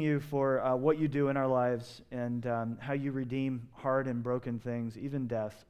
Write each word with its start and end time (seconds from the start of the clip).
you 0.00 0.20
for 0.20 0.62
uh, 0.62 0.74
what 0.74 0.98
you 0.98 1.08
do 1.08 1.28
in 1.28 1.36
our 1.36 1.46
lives 1.46 2.02
and 2.10 2.46
um, 2.46 2.78
how 2.80 2.92
you 2.92 3.12
redeem 3.12 3.68
hard 3.72 4.06
and 4.06 4.22
broken 4.22 4.58
things, 4.58 4.96
even 4.98 5.26
death. 5.26 5.64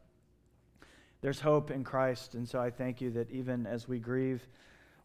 There's 1.21 1.41
hope 1.41 1.71
in 1.71 1.83
Christ, 1.83 2.35
and 2.35 2.49
so 2.49 2.61
I 2.61 2.71
thank 2.71 3.01
you 3.01 3.11
that 3.13 3.31
even 3.31 3.67
as 3.67 3.89
we 3.89 3.99
grieve, 3.99 4.47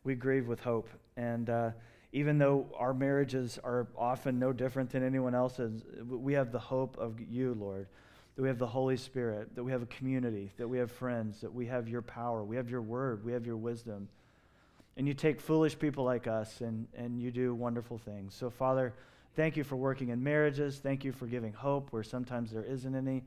we 0.03 0.15
grieve 0.15 0.47
with 0.47 0.59
hope. 0.59 0.89
And 1.17 1.49
uh, 1.49 1.71
even 2.11 2.37
though 2.37 2.67
our 2.77 2.93
marriages 2.93 3.59
are 3.63 3.87
often 3.97 4.37
no 4.37 4.53
different 4.53 4.91
than 4.91 5.03
anyone 5.03 5.33
else's, 5.33 5.83
we 6.07 6.33
have 6.33 6.51
the 6.51 6.59
hope 6.59 6.97
of 6.97 7.19
you, 7.19 7.55
Lord. 7.59 7.87
That 8.35 8.41
we 8.41 8.47
have 8.47 8.57
the 8.59 8.67
Holy 8.67 8.97
Spirit, 8.97 9.55
that 9.55 9.63
we 9.63 9.71
have 9.71 9.83
a 9.83 9.87
community, 9.87 10.51
that 10.57 10.67
we 10.67 10.77
have 10.79 10.91
friends, 10.91 11.41
that 11.41 11.53
we 11.53 11.67
have 11.67 11.87
your 11.87 12.01
power, 12.01 12.43
we 12.43 12.55
have 12.55 12.69
your 12.69 12.81
word, 12.81 13.23
we 13.23 13.31
have 13.31 13.45
your 13.45 13.57
wisdom. 13.57 14.07
And 14.97 15.07
you 15.07 15.13
take 15.13 15.39
foolish 15.41 15.77
people 15.77 16.03
like 16.03 16.27
us 16.27 16.61
and, 16.61 16.87
and 16.95 17.19
you 17.19 17.31
do 17.31 17.55
wonderful 17.55 17.97
things. 17.97 18.35
So, 18.35 18.49
Father, 18.49 18.93
thank 19.35 19.57
you 19.57 19.63
for 19.63 19.75
working 19.75 20.09
in 20.09 20.23
marriages. 20.23 20.79
Thank 20.79 21.03
you 21.03 21.11
for 21.11 21.27
giving 21.27 21.53
hope 21.53 21.91
where 21.91 22.03
sometimes 22.03 22.51
there 22.51 22.63
isn't 22.63 22.95
any. 22.95 23.23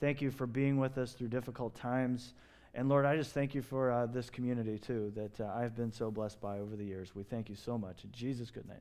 Thank 0.00 0.20
you 0.20 0.30
for 0.30 0.46
being 0.46 0.78
with 0.78 0.98
us 0.98 1.12
through 1.12 1.28
difficult 1.28 1.74
times. 1.74 2.34
And 2.74 2.88
Lord, 2.88 3.04
I 3.04 3.16
just 3.16 3.32
thank 3.32 3.54
you 3.54 3.62
for 3.62 3.90
uh, 3.90 4.06
this 4.06 4.30
community 4.30 4.78
too 4.78 5.12
that 5.14 5.40
uh, 5.40 5.52
I've 5.54 5.76
been 5.76 5.92
so 5.92 6.10
blessed 6.10 6.40
by 6.40 6.58
over 6.58 6.74
the 6.74 6.84
years. 6.84 7.14
We 7.14 7.22
thank 7.22 7.48
you 7.48 7.54
so 7.54 7.76
much. 7.76 8.04
In 8.04 8.10
Jesus' 8.12 8.50
good 8.50 8.66
name, 8.66 8.80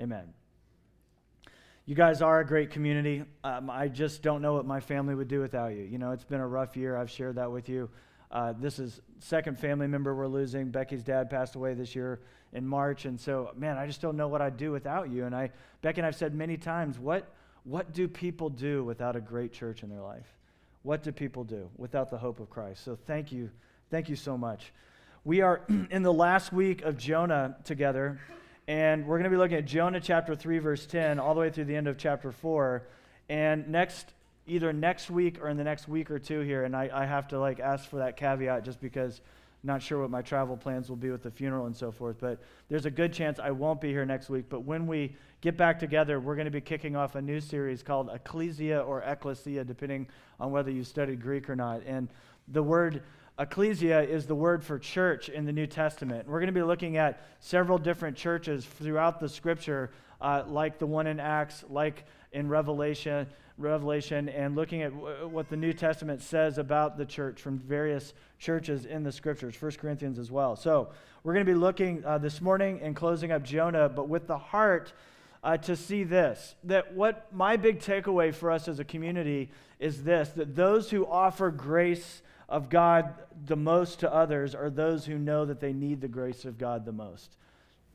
amen. 0.00 0.34
You 1.86 1.94
guys 1.94 2.20
are 2.20 2.40
a 2.40 2.46
great 2.46 2.70
community. 2.70 3.24
Um, 3.44 3.70
I 3.70 3.88
just 3.88 4.20
don't 4.20 4.42
know 4.42 4.52
what 4.52 4.66
my 4.66 4.80
family 4.80 5.14
would 5.14 5.28
do 5.28 5.40
without 5.40 5.68
you. 5.68 5.84
You 5.84 5.96
know, 5.96 6.10
it's 6.10 6.24
been 6.24 6.40
a 6.40 6.46
rough 6.46 6.76
year. 6.76 6.96
I've 6.96 7.10
shared 7.10 7.36
that 7.36 7.50
with 7.50 7.68
you. 7.68 7.88
Uh, 8.30 8.52
this 8.58 8.78
is 8.78 9.00
second 9.20 9.58
family 9.58 9.86
member 9.86 10.14
we're 10.14 10.26
losing. 10.26 10.70
Becky's 10.70 11.02
dad 11.02 11.30
passed 11.30 11.54
away 11.54 11.74
this 11.74 11.94
year 11.94 12.20
in 12.52 12.66
March, 12.66 13.04
and 13.04 13.18
so 13.18 13.52
man, 13.56 13.78
I 13.78 13.86
just 13.86 14.00
don't 14.00 14.16
know 14.16 14.28
what 14.28 14.42
I'd 14.42 14.56
do 14.56 14.70
without 14.70 15.10
you. 15.10 15.24
And 15.24 15.34
I, 15.34 15.50
Becky 15.82 16.00
and 16.00 16.06
I've 16.06 16.16
said 16.16 16.34
many 16.34 16.56
times, 16.56 16.98
what 16.98 17.32
what 17.64 17.92
do 17.92 18.08
people 18.08 18.48
do 18.48 18.84
without 18.84 19.16
a 19.16 19.20
great 19.20 19.52
church 19.52 19.82
in 19.82 19.90
their 19.90 20.00
life? 20.00 20.26
What 20.82 21.02
do 21.02 21.12
people 21.12 21.44
do 21.44 21.68
without 21.76 22.10
the 22.10 22.16
hope 22.16 22.40
of 22.40 22.48
Christ? 22.48 22.84
So 22.84 22.96
thank 23.06 23.32
you, 23.32 23.50
thank 23.90 24.08
you 24.08 24.16
so 24.16 24.38
much. 24.38 24.72
We 25.24 25.40
are 25.40 25.62
in 25.90 26.02
the 26.02 26.12
last 26.12 26.52
week 26.52 26.82
of 26.82 26.96
Jonah 26.96 27.56
together, 27.64 28.20
and 28.66 29.06
we're 29.06 29.16
going 29.16 29.24
to 29.24 29.30
be 29.30 29.36
looking 29.36 29.58
at 29.58 29.66
Jonah 29.66 30.00
chapter 30.00 30.34
three, 30.34 30.58
verse 30.58 30.86
ten, 30.86 31.18
all 31.18 31.34
the 31.34 31.40
way 31.40 31.50
through 31.50 31.64
the 31.64 31.76
end 31.76 31.88
of 31.88 31.96
chapter 31.96 32.30
four. 32.30 32.86
And 33.28 33.68
next 33.68 34.12
either 34.48 34.72
next 34.72 35.10
week 35.10 35.38
or 35.42 35.48
in 35.48 35.56
the 35.56 35.64
next 35.64 35.88
week 35.88 36.10
or 36.10 36.18
two 36.18 36.40
here. 36.40 36.64
And 36.64 36.74
I, 36.74 36.90
I 36.92 37.06
have 37.06 37.28
to 37.28 37.38
like 37.38 37.60
ask 37.60 37.88
for 37.88 37.96
that 37.96 38.16
caveat 38.16 38.64
just 38.64 38.80
because 38.80 39.20
not 39.64 39.82
sure 39.82 40.00
what 40.00 40.10
my 40.10 40.22
travel 40.22 40.56
plans 40.56 40.88
will 40.88 40.96
be 40.96 41.10
with 41.10 41.22
the 41.22 41.30
funeral 41.30 41.66
and 41.66 41.76
so 41.76 41.90
forth. 41.90 42.16
But 42.20 42.40
there's 42.68 42.86
a 42.86 42.90
good 42.90 43.12
chance 43.12 43.38
I 43.38 43.50
won't 43.50 43.80
be 43.80 43.88
here 43.88 44.06
next 44.06 44.30
week. 44.30 44.46
But 44.48 44.60
when 44.60 44.86
we 44.86 45.16
get 45.40 45.56
back 45.56 45.78
together, 45.78 46.20
we're 46.20 46.36
going 46.36 46.46
to 46.46 46.50
be 46.50 46.60
kicking 46.60 46.94
off 46.94 47.16
a 47.16 47.22
new 47.22 47.40
series 47.40 47.82
called 47.82 48.10
Ecclesia 48.12 48.80
or 48.80 49.02
Ecclesia, 49.02 49.64
depending 49.64 50.06
on 50.38 50.52
whether 50.52 50.70
you 50.70 50.84
studied 50.84 51.20
Greek 51.20 51.50
or 51.50 51.56
not. 51.56 51.82
And 51.86 52.08
the 52.48 52.62
word 52.62 53.02
ecclesia 53.38 54.02
is 54.02 54.26
the 54.26 54.34
word 54.34 54.64
for 54.64 54.78
church 54.78 55.28
in 55.28 55.44
the 55.44 55.52
New 55.52 55.66
Testament. 55.66 56.28
We're 56.28 56.40
going 56.40 56.52
to 56.52 56.52
be 56.52 56.62
looking 56.62 56.96
at 56.96 57.24
several 57.40 57.78
different 57.78 58.16
churches 58.16 58.64
throughout 58.64 59.20
the 59.20 59.28
scripture, 59.28 59.90
uh, 60.20 60.42
like 60.46 60.78
the 60.78 60.86
one 60.86 61.06
in 61.06 61.20
Acts, 61.20 61.64
like 61.68 62.04
in 62.32 62.48
Revelation, 62.48 63.26
Revelation 63.58 64.28
and 64.28 64.54
looking 64.54 64.82
at 64.82 64.92
w- 64.92 65.28
what 65.28 65.48
the 65.48 65.56
New 65.56 65.72
Testament 65.72 66.22
says 66.22 66.58
about 66.58 66.96
the 66.96 67.04
church 67.04 67.40
from 67.40 67.58
various 67.58 68.14
churches 68.38 68.84
in 68.84 69.02
the 69.02 69.12
scriptures, 69.12 69.60
1 69.60 69.72
Corinthians 69.72 70.18
as 70.18 70.30
well. 70.30 70.56
So 70.56 70.88
we're 71.24 71.34
going 71.34 71.44
to 71.44 71.52
be 71.52 71.58
looking 71.58 72.04
uh, 72.04 72.18
this 72.18 72.40
morning 72.40 72.80
and 72.82 72.94
closing 72.94 73.32
up 73.32 73.42
Jonah, 73.42 73.88
but 73.88 74.08
with 74.08 74.26
the 74.26 74.38
heart 74.38 74.92
uh, 75.42 75.56
to 75.56 75.76
see 75.76 76.04
this 76.04 76.54
that 76.64 76.94
what 76.94 77.32
my 77.32 77.56
big 77.56 77.80
takeaway 77.80 78.34
for 78.34 78.50
us 78.50 78.68
as 78.68 78.78
a 78.78 78.84
community 78.84 79.50
is 79.78 80.02
this 80.02 80.30
that 80.30 80.56
those 80.56 80.90
who 80.90 81.06
offer 81.06 81.50
grace 81.50 82.22
of 82.48 82.68
God 82.68 83.14
the 83.46 83.56
most 83.56 84.00
to 84.00 84.12
others 84.12 84.54
are 84.54 84.70
those 84.70 85.04
who 85.04 85.18
know 85.18 85.44
that 85.44 85.60
they 85.60 85.72
need 85.72 86.00
the 86.00 86.08
grace 86.08 86.44
of 86.44 86.58
God 86.58 86.84
the 86.84 86.92
most. 86.92 87.36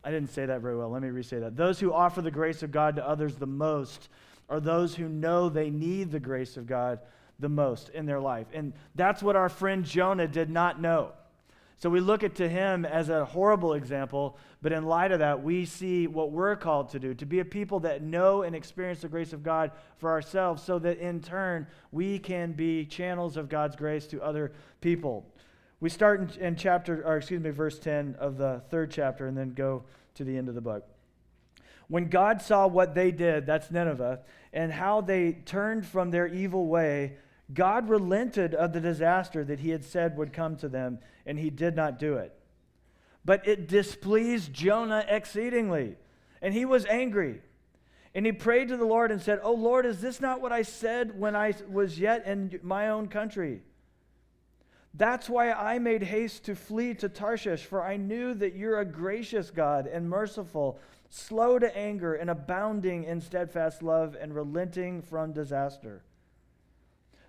I 0.04 0.12
didn't 0.12 0.30
say 0.30 0.46
that 0.46 0.62
very 0.62 0.78
well. 0.78 0.90
Let 0.90 1.02
me 1.02 1.10
re 1.10 1.24
say 1.24 1.40
that. 1.40 1.56
Those 1.56 1.80
who 1.80 1.94
offer 1.94 2.22
the 2.22 2.32
grace 2.32 2.62
of 2.62 2.72
God 2.72 2.98
to 2.98 3.08
others 3.08 3.36
the 3.36 3.48
most 3.48 4.10
are 4.54 4.60
those 4.60 4.94
who 4.94 5.10
know 5.10 5.50
they 5.50 5.72
need 5.72 6.12
the 6.12 6.20
grace 6.20 6.58
of 6.58 6.68
God 6.68 7.00
the 7.40 7.50
most 7.50 7.90
in 7.90 8.06
their 8.06 8.20
life. 8.20 8.46
And 8.54 8.74
that's 8.94 9.24
what 9.24 9.36
our 9.36 9.50
friend 9.50 9.84
Jonah 9.84 10.28
did 10.28 10.52
not 10.52 10.80
know. 10.80 11.14
So 11.78 11.90
we 11.90 12.00
look 12.00 12.22
at 12.24 12.36
to 12.36 12.48
him 12.48 12.86
as 12.86 13.10
a 13.10 13.26
horrible 13.26 13.74
example, 13.74 14.38
but 14.62 14.72
in 14.72 14.86
light 14.86 15.12
of 15.12 15.20
that, 15.20 15.42
we 15.42 15.66
see 15.66 16.06
what 16.06 16.32
we're 16.32 16.56
called 16.56 16.90
to 16.90 17.00
do 17.00 17.16
to 17.16 17.26
be 17.26 17.40
a 17.40 17.46
people 17.46 17.80
that 17.80 18.04
know 18.04 18.44
and 18.44 18.56
experience 18.56 19.02
the 19.02 19.08
grace 19.08 19.34
of 19.34 19.42
God 19.42 19.72
for 19.98 20.12
ourselves, 20.12 20.62
so 20.62 20.78
that 20.78 21.00
in 21.00 21.20
turn 21.20 21.66
we 21.92 22.20
can 22.20 22.52
be 22.52 22.86
channels 22.86 23.38
of 23.38 23.50
God's 23.50 23.76
grace 23.76 24.06
to 24.08 24.22
other 24.22 24.54
people. 24.82 25.26
We 25.80 25.90
start 25.90 26.38
in, 26.38 26.42
in 26.42 26.56
chapter, 26.58 27.04
or 27.08 27.18
excuse 27.18 27.42
me, 27.42 27.50
verse 27.50 27.80
10 27.80 28.18
of 28.20 28.38
the 28.38 28.62
third 28.70 28.92
chapter, 28.92 29.26
and 29.26 29.36
then 29.36 29.56
go 29.56 29.84
to 30.14 30.24
the 30.24 30.38
end 30.38 30.48
of 30.48 30.54
the 30.54 30.62
book. 30.62 30.88
When 31.88 32.08
God 32.08 32.42
saw 32.42 32.66
what 32.68 32.96
they 32.96 33.12
did, 33.12 33.46
that's 33.46 33.70
Nineveh, 33.70 34.22
and 34.54 34.72
how 34.72 35.02
they 35.02 35.34
turned 35.34 35.86
from 35.86 36.12
their 36.12 36.28
evil 36.28 36.68
way, 36.68 37.18
God 37.54 37.90
relented 37.90 38.54
of 38.54 38.72
the 38.72 38.80
disaster 38.80 39.44
that 39.44 39.60
he 39.60 39.72
had 39.72 39.84
said 39.84 40.18
would 40.18 40.32
come 40.32 40.56
to 40.58 40.70
them, 40.70 41.00
and 41.26 41.38
he 41.38 41.50
did 41.50 41.76
not 41.76 42.00
do 42.00 42.16
it. 42.16 42.34
But 43.26 43.48
it 43.48 43.68
displeased 43.68 44.54
Jonah 44.54 45.06
exceedingly, 45.08 45.96
and 46.42 46.54
he 46.54 46.66
was 46.66 46.86
angry. 46.86 47.42
And 48.16 48.26
he 48.26 48.32
prayed 48.32 48.68
to 48.68 48.78
the 48.78 48.86
Lord 48.86 49.12
and 49.12 49.22
said, 49.22 49.40
Oh 49.42 49.54
Lord, 49.54 49.86
is 49.86 50.02
this 50.02 50.22
not 50.22 50.40
what 50.40 50.52
I 50.52 50.62
said 50.62 51.20
when 51.20 51.36
I 51.36 51.54
was 51.70 52.00
yet 52.00 52.28
in 52.28 52.60
my 52.62 52.90
own 52.90 53.08
country? 53.08 53.62
That's 54.96 55.28
why 55.28 55.52
I 55.52 55.80
made 55.80 56.04
haste 56.04 56.46
to 56.46 56.56
flee 56.56 56.94
to 56.96 57.10
Tarshish, 57.10 57.66
for 57.66 57.82
I 57.82 57.98
knew 57.98 58.34
that 58.36 58.56
you're 58.56 58.80
a 58.80 58.86
gracious 58.86 59.50
God 59.50 59.88
and 59.88 60.08
merciful, 60.08 60.80
slow 61.10 61.58
to 61.58 61.76
anger, 61.76 62.14
and 62.14 62.30
abounding 62.30 63.04
in 63.04 63.20
steadfast 63.20 63.82
love, 63.82 64.16
and 64.20 64.36
relenting 64.36 65.02
from 65.02 65.34
disaster. 65.34 66.04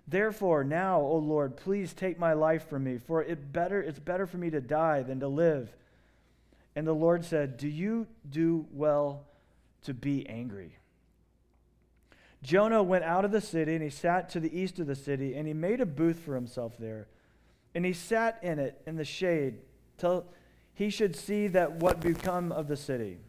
Therefore, 0.07 0.63
now, 0.63 1.01
O 1.01 1.17
Lord, 1.17 1.57
please 1.57 1.93
take 1.93 2.19
my 2.19 2.33
life 2.33 2.69
from 2.69 2.83
me, 2.83 2.99
for 2.99 3.23
it 3.23 3.51
better, 3.51 3.81
it's 3.81 3.97
better 3.97 4.27
for 4.27 4.37
me 4.37 4.51
to 4.51 4.61
die 4.61 5.01
than 5.01 5.19
to 5.21 5.27
live. 5.27 5.75
And 6.75 6.85
the 6.85 6.93
Lord 6.93 7.25
said, 7.25 7.57
Do 7.57 7.67
you 7.67 8.05
do 8.29 8.67
well 8.71 9.25
to 9.83 9.93
be 9.95 10.27
angry? 10.29 10.77
Jonah 12.43 12.83
went 12.83 13.05
out 13.05 13.25
of 13.25 13.31
the 13.31 13.41
city, 13.41 13.73
and 13.73 13.83
he 13.83 13.89
sat 13.89 14.29
to 14.29 14.39
the 14.39 14.55
east 14.55 14.77
of 14.77 14.85
the 14.85 14.95
city, 14.95 15.33
and 15.33 15.47
he 15.47 15.53
made 15.53 15.81
a 15.81 15.85
booth 15.87 16.19
for 16.19 16.35
himself 16.35 16.77
there. 16.77 17.07
And 17.75 17.85
he 17.85 17.93
sat 17.93 18.39
in 18.41 18.57
it 18.57 18.81
in 18.87 18.95
the 18.95 19.05
shade 19.05 19.59
till 19.97 20.25
he 20.73 20.89
should 20.89 21.15
see 21.15 21.47
that 21.49 21.73
what 21.73 21.99
become 21.99 22.51
of 22.51 22.67
the 22.67 22.77
city. 22.77 23.19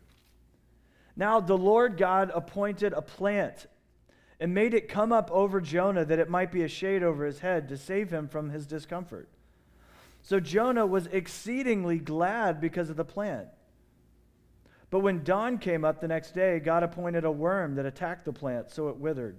Now 1.16 1.40
the 1.40 1.58
Lord 1.58 1.96
God 1.96 2.30
appointed 2.32 2.92
a 2.92 3.02
plant 3.02 3.66
and 4.38 4.54
made 4.54 4.74
it 4.74 4.88
come 4.88 5.12
up 5.12 5.30
over 5.32 5.60
Jonah 5.60 6.04
that 6.04 6.18
it 6.18 6.30
might 6.30 6.52
be 6.52 6.62
a 6.62 6.68
shade 6.68 7.02
over 7.02 7.24
his 7.24 7.40
head 7.40 7.68
to 7.68 7.76
save 7.76 8.10
him 8.10 8.28
from 8.28 8.50
his 8.50 8.66
discomfort. 8.66 9.28
So 10.22 10.40
Jonah 10.40 10.86
was 10.86 11.06
exceedingly 11.06 11.98
glad 11.98 12.60
because 12.60 12.90
of 12.90 12.96
the 12.96 13.04
plant. 13.04 13.48
But 14.90 15.00
when 15.00 15.24
dawn 15.24 15.58
came 15.58 15.84
up 15.84 16.00
the 16.00 16.08
next 16.08 16.32
day, 16.32 16.60
God 16.60 16.82
appointed 16.82 17.24
a 17.24 17.30
worm 17.30 17.74
that 17.76 17.86
attacked 17.86 18.24
the 18.24 18.32
plant, 18.32 18.70
so 18.70 18.88
it 18.88 18.96
withered. 18.96 19.38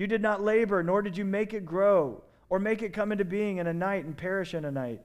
You 0.00 0.06
did 0.06 0.22
not 0.22 0.42
labor, 0.42 0.82
nor 0.82 1.02
did 1.02 1.18
you 1.18 1.26
make 1.26 1.52
it 1.52 1.66
grow, 1.66 2.24
or 2.48 2.58
make 2.58 2.80
it 2.80 2.94
come 2.94 3.12
into 3.12 3.26
being 3.26 3.58
in 3.58 3.66
a 3.66 3.74
night 3.74 4.06
and 4.06 4.16
perish 4.16 4.54
in 4.54 4.64
a 4.64 4.70
night. 4.70 5.02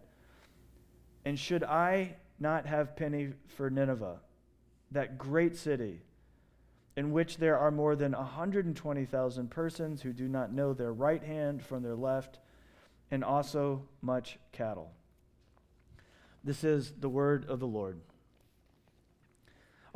And 1.26 1.38
should 1.38 1.66
I 1.66 2.16
not 2.40 2.66
have 2.66 2.96
pity 2.96 3.34
for 3.58 3.70
Nineveh, 3.70 4.22
that 4.92 5.18
great 5.18 5.58
city? 5.58 6.00
in 6.96 7.12
which 7.12 7.36
there 7.40 7.58
are 7.58 7.72
more 7.72 7.94
than 7.94 8.14
120,000 8.14 9.52
persons 9.52 10.02
who 10.02 10.14
do 10.14 10.30
not 10.30 10.54
know 10.54 10.74
their 10.74 10.94
right 10.94 11.24
hand 11.24 11.62
from 11.62 11.84
their 11.84 11.94
left, 11.94 12.40
and 13.12 13.22
also 13.22 13.84
much 14.02 14.40
cattle. 14.54 14.94
This 16.42 16.64
is 16.64 16.94
the 17.02 17.10
word 17.10 17.46
of 17.50 17.60
the 17.60 17.68
Lord. 17.68 18.00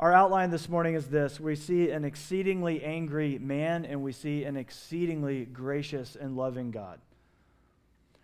Our 0.00 0.14
outline 0.14 0.50
this 0.50 0.66
morning 0.66 0.94
is 0.94 1.08
this 1.08 1.38
we 1.38 1.54
see 1.54 1.90
an 1.90 2.06
exceedingly 2.06 2.82
angry 2.82 3.38
man, 3.38 3.84
and 3.84 4.02
we 4.02 4.12
see 4.12 4.44
an 4.44 4.56
exceedingly 4.56 5.44
gracious 5.44 6.16
and 6.18 6.38
loving 6.38 6.70
God. 6.70 6.98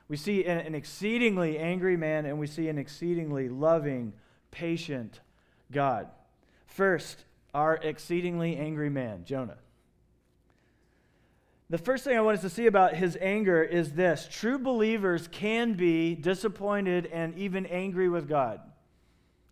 We 0.08 0.17
see 0.17 0.46
an, 0.46 0.56
an 0.56 0.75
exceedingly 0.75 1.58
angry 1.58 1.99
man, 1.99 2.25
and 2.25 2.38
we 2.38 2.46
see 2.46 2.69
an 2.69 2.78
exceedingly 2.78 3.50
loving, 3.50 4.14
patient 4.50 5.20
God. 5.70 6.08
First, 6.64 7.26
our 7.52 7.76
exceedingly 7.76 8.56
angry 8.56 8.88
man, 8.88 9.26
Jonah. 9.26 9.58
The 11.69 11.76
first 11.76 12.05
thing 12.05 12.17
I 12.17 12.23
want 12.23 12.37
us 12.38 12.43
to 12.43 12.49
see 12.49 12.67
about 12.67 12.94
his 12.94 13.19
anger 13.20 13.62
is 13.62 13.93
this 13.93 14.26
true 14.32 14.58
believers 14.58 15.28
can 15.28 15.75
be 15.75 16.14
disappointed 16.14 17.05
and 17.12 17.37
even 17.37 17.67
angry 17.67 18.08
with 18.08 18.31
God. 18.31 18.61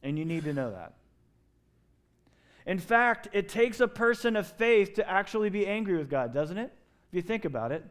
And 0.02 0.18
you 0.18 0.24
need 0.24 0.44
to 0.44 0.54
know 0.54 0.70
that. 0.70 0.94
In 2.66 2.78
fact, 2.78 3.28
it 3.32 3.48
takes 3.48 3.80
a 3.80 3.88
person 3.88 4.36
of 4.36 4.46
faith 4.46 4.94
to 4.94 5.08
actually 5.08 5.50
be 5.50 5.66
angry 5.66 5.96
with 5.96 6.08
God, 6.08 6.32
doesn't 6.32 6.56
it? 6.56 6.72
If 7.10 7.16
you 7.16 7.22
think 7.22 7.44
about 7.44 7.72
it. 7.72 7.84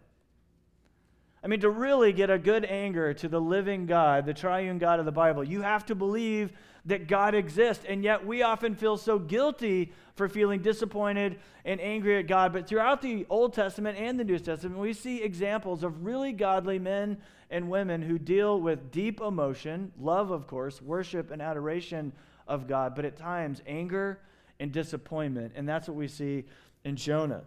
I 1.43 1.47
mean, 1.47 1.59
to 1.59 1.69
really 1.69 2.13
get 2.13 2.29
a 2.29 2.39
good 2.39 2.63
anger 2.63 3.13
to 3.15 3.27
the 3.27 3.41
living 3.41 3.85
God, 3.85 4.25
the 4.25 4.33
triune 4.33 4.77
God 4.77 4.99
of 4.99 5.05
the 5.05 5.11
Bible, 5.11 5.43
you 5.43 5.61
have 5.61 5.85
to 5.87 5.95
believe 5.95 6.53
that 6.85 7.07
God 7.07 7.35
exists. 7.35 7.85
And 7.87 8.03
yet 8.03 8.25
we 8.25 8.43
often 8.43 8.75
feel 8.75 8.97
so 8.97 9.19
guilty 9.19 9.91
for 10.15 10.29
feeling 10.29 10.61
disappointed 10.61 11.39
and 11.65 11.81
angry 11.81 12.17
at 12.17 12.27
God. 12.27 12.53
But 12.53 12.67
throughout 12.67 13.01
the 13.01 13.25
Old 13.29 13.53
Testament 13.53 13.97
and 13.97 14.17
the 14.17 14.23
New 14.23 14.39
Testament, 14.39 14.79
we 14.79 14.93
see 14.93 15.21
examples 15.21 15.83
of 15.83 16.05
really 16.05 16.31
godly 16.31 16.79
men 16.79 17.17
and 17.49 17.69
women 17.69 18.01
who 18.01 18.17
deal 18.17 18.59
with 18.59 18.91
deep 18.91 19.19
emotion, 19.21 19.91
love, 19.99 20.31
of 20.31 20.47
course, 20.47 20.81
worship 20.81 21.29
and 21.29 21.41
adoration 21.41 22.13
of 22.47 22.67
God, 22.67 22.95
but 22.95 23.05
at 23.05 23.17
times 23.17 23.61
anger 23.67 24.19
and 24.59 24.71
disappointment. 24.71 25.53
And 25.55 25.67
that's 25.67 25.87
what 25.87 25.97
we 25.97 26.07
see 26.07 26.45
in 26.83 26.95
Jonah. 26.95 27.43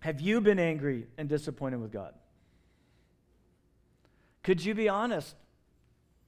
Have 0.00 0.20
you 0.20 0.40
been 0.40 0.58
angry 0.58 1.06
and 1.16 1.28
disappointed 1.28 1.80
with 1.80 1.92
God? 1.92 2.14
Could 4.42 4.64
you 4.64 4.74
be 4.74 4.88
honest 4.88 5.34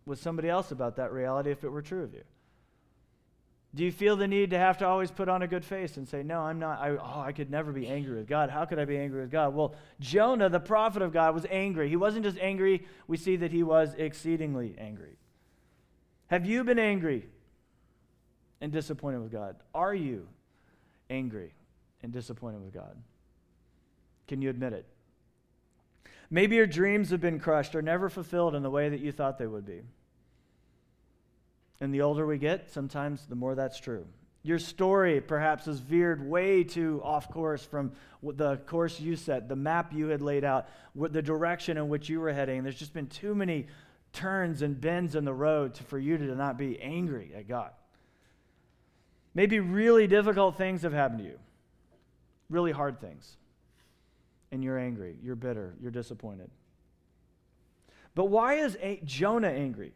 with 0.05 0.21
somebody 0.21 0.49
else 0.49 0.73
about 0.73 0.97
that 0.97 1.13
reality 1.13 1.51
if 1.51 1.65
it 1.65 1.69
were 1.69 1.83
true 1.83 2.03
of 2.03 2.13
you? 2.13 2.23
Do 3.73 3.85
you 3.85 3.93
feel 3.93 4.17
the 4.17 4.27
need 4.27 4.51
to 4.51 4.59
have 4.59 4.79
to 4.79 4.87
always 4.87 5.13
put 5.13 5.29
on 5.29 5.43
a 5.43 5.47
good 5.47 5.65
face 5.65 5.97
and 5.97 6.09
say, 6.09 6.25
No, 6.25 6.41
I'm 6.41 6.59
not, 6.59 6.81
I, 6.81 6.91
oh, 6.91 7.21
I 7.21 7.31
could 7.31 7.51
never 7.51 7.71
be 7.71 7.87
angry 7.87 8.17
with 8.17 8.27
God. 8.27 8.51
How 8.51 8.65
could 8.65 8.81
I 8.81 8.85
be 8.85 8.99
angry 8.99 9.21
with 9.21 9.31
God? 9.31 9.55
Well, 9.55 9.77
Jonah, 10.01 10.49
the 10.49 10.59
prophet 10.59 11.03
of 11.03 11.13
God, 11.13 11.35
was 11.35 11.47
angry. 11.49 11.89
He 11.89 11.95
wasn't 11.95 12.25
just 12.25 12.39
angry, 12.39 12.85
we 13.07 13.17
see 13.17 13.37
that 13.37 13.53
he 13.53 13.63
was 13.63 13.95
exceedingly 13.97 14.75
angry. 14.77 15.17
Have 16.27 16.47
you 16.47 16.65
been 16.65 16.81
angry 16.81 17.29
and 18.61 18.73
disappointed 18.73 19.21
with 19.21 19.33
God? 19.33 19.57
Are 19.75 19.95
you 19.95 20.27
angry 21.09 21.53
and 22.03 22.13
disappointed 22.13 22.63
with 22.63 22.73
God? 22.73 22.97
Can 24.29 24.43
you 24.43 24.51
admit 24.51 24.73
it? 24.73 24.87
Maybe 26.31 26.57
your 26.57 26.67
dreams 26.67 27.11
have 27.11 27.21
been 27.21 27.41
crushed 27.41 27.75
or 27.75 27.83
never 27.83 28.09
fulfilled 28.09 28.55
in 28.55 28.63
the 28.63 28.71
way 28.71 28.89
that 28.89 29.01
you 29.01 29.11
thought 29.11 29.39
they 29.39 29.47
would 29.47 29.67
be. 29.67 29.81
And 31.81 31.93
the 31.93 32.03
older 32.03 32.27
we 32.27 32.39
get, 32.39 32.71
sometimes 32.71 33.27
the 33.27 33.35
more 33.35 33.55
that's 33.55 33.81
true. 33.81 34.07
Your 34.43 34.59
story 34.59 35.21
perhaps 35.21 35.67
has 35.67 35.81
veered 35.81 36.27
way 36.27 36.65
too 36.65 37.01
off 37.05 37.31
course 37.31 37.63
from 37.63 37.93
the 38.23 38.57
course 38.59 39.01
you 39.01 39.17
set, 39.17 39.49
the 39.49 39.57
map 39.57 39.93
you 39.93 40.07
had 40.09 40.23
laid 40.23 40.45
out, 40.45 40.69
the 40.95 41.21
direction 41.21 41.77
in 41.77 41.89
which 41.89 42.09
you 42.09 42.21
were 42.21 42.33
heading. 42.33 42.63
There's 42.63 42.79
just 42.79 42.95
been 42.95 43.09
too 43.09 43.35
many 43.35 43.67
turns 44.13 44.63
and 44.63 44.81
bends 44.81 45.15
in 45.15 45.25
the 45.25 45.33
road 45.33 45.77
for 45.77 45.99
you 45.99 46.17
to 46.17 46.35
not 46.35 46.57
be 46.57 46.81
angry 46.81 47.33
at 47.37 47.49
God. 47.49 47.71
Maybe 49.35 49.61
really 49.61 50.07
difficult 50.07 50.57
things 50.57 50.83
have 50.83 50.93
happened 50.93 51.21
to 51.21 51.25
you, 51.25 51.39
really 52.49 52.73
hard 52.73 53.01
things 53.01 53.37
and 54.53 54.65
you're 54.65 54.79
angry, 54.79 55.17
you're 55.23 55.37
bitter, 55.37 55.75
you're 55.81 55.91
disappointed. 55.91 56.51
But 58.15 58.27
why 58.27 58.55
is 58.55 58.77
Jonah 59.05 59.49
angry? 59.49 59.93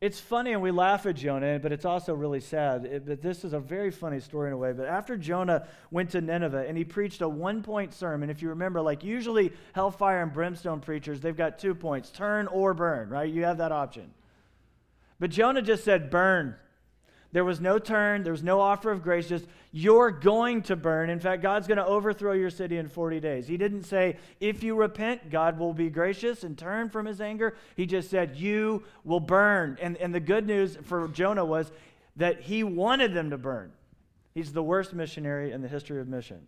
It's 0.00 0.20
funny 0.20 0.52
and 0.52 0.62
we 0.62 0.70
laugh 0.70 1.06
at 1.06 1.16
Jonah, 1.16 1.58
but 1.58 1.72
it's 1.72 1.86
also 1.86 2.14
really 2.14 2.40
sad. 2.40 2.84
It, 2.84 3.06
but 3.06 3.22
this 3.22 3.44
is 3.44 3.54
a 3.54 3.58
very 3.58 3.90
funny 3.90 4.20
story 4.20 4.48
in 4.48 4.52
a 4.52 4.56
way. 4.56 4.72
But 4.72 4.86
after 4.86 5.16
Jonah 5.16 5.66
went 5.90 6.10
to 6.10 6.20
Nineveh 6.20 6.66
and 6.68 6.76
he 6.76 6.84
preached 6.84 7.22
a 7.22 7.28
one 7.28 7.62
point 7.62 7.94
sermon, 7.94 8.30
if 8.30 8.42
you 8.42 8.50
remember, 8.50 8.80
like 8.82 9.02
usually 9.02 9.52
hellfire 9.72 10.22
and 10.22 10.32
brimstone 10.32 10.80
preachers, 10.80 11.20
they've 11.20 11.36
got 11.36 11.58
two 11.58 11.74
points 11.74 12.10
turn 12.10 12.46
or 12.46 12.74
burn, 12.74 13.08
right? 13.08 13.32
You 13.32 13.44
have 13.44 13.58
that 13.58 13.72
option. 13.72 14.12
But 15.18 15.30
Jonah 15.30 15.62
just 15.62 15.82
said, 15.82 16.10
burn. 16.10 16.56
There 17.32 17.44
was 17.44 17.60
no 17.60 17.78
turn, 17.78 18.22
there 18.22 18.32
was 18.32 18.42
no 18.42 18.60
offer 18.60 18.90
of 18.90 19.02
grace, 19.02 19.28
just 19.28 19.46
you're 19.72 20.10
going 20.10 20.62
to 20.62 20.76
burn. 20.76 21.10
In 21.10 21.20
fact, 21.20 21.42
God's 21.42 21.66
going 21.66 21.78
to 21.78 21.86
overthrow 21.86 22.32
your 22.32 22.50
city 22.50 22.78
in 22.78 22.88
40 22.88 23.20
days. 23.20 23.46
He 23.46 23.56
didn't 23.56 23.82
say, 23.82 24.16
if 24.40 24.62
you 24.62 24.74
repent, 24.74 25.30
God 25.30 25.58
will 25.58 25.74
be 25.74 25.90
gracious 25.90 26.44
and 26.44 26.56
turn 26.56 26.88
from 26.88 27.04
his 27.04 27.20
anger. 27.20 27.56
He 27.76 27.84
just 27.84 28.08
said, 28.08 28.36
you 28.36 28.84
will 29.04 29.20
burn. 29.20 29.76
And, 29.80 29.96
and 29.98 30.14
the 30.14 30.20
good 30.20 30.46
news 30.46 30.78
for 30.84 31.08
Jonah 31.08 31.44
was 31.44 31.70
that 32.16 32.40
he 32.40 32.64
wanted 32.64 33.12
them 33.12 33.30
to 33.30 33.38
burn. 33.38 33.72
He's 34.34 34.52
the 34.52 34.62
worst 34.62 34.94
missionary 34.94 35.52
in 35.52 35.62
the 35.62 35.68
history 35.68 36.00
of 36.00 36.08
mission. 36.08 36.46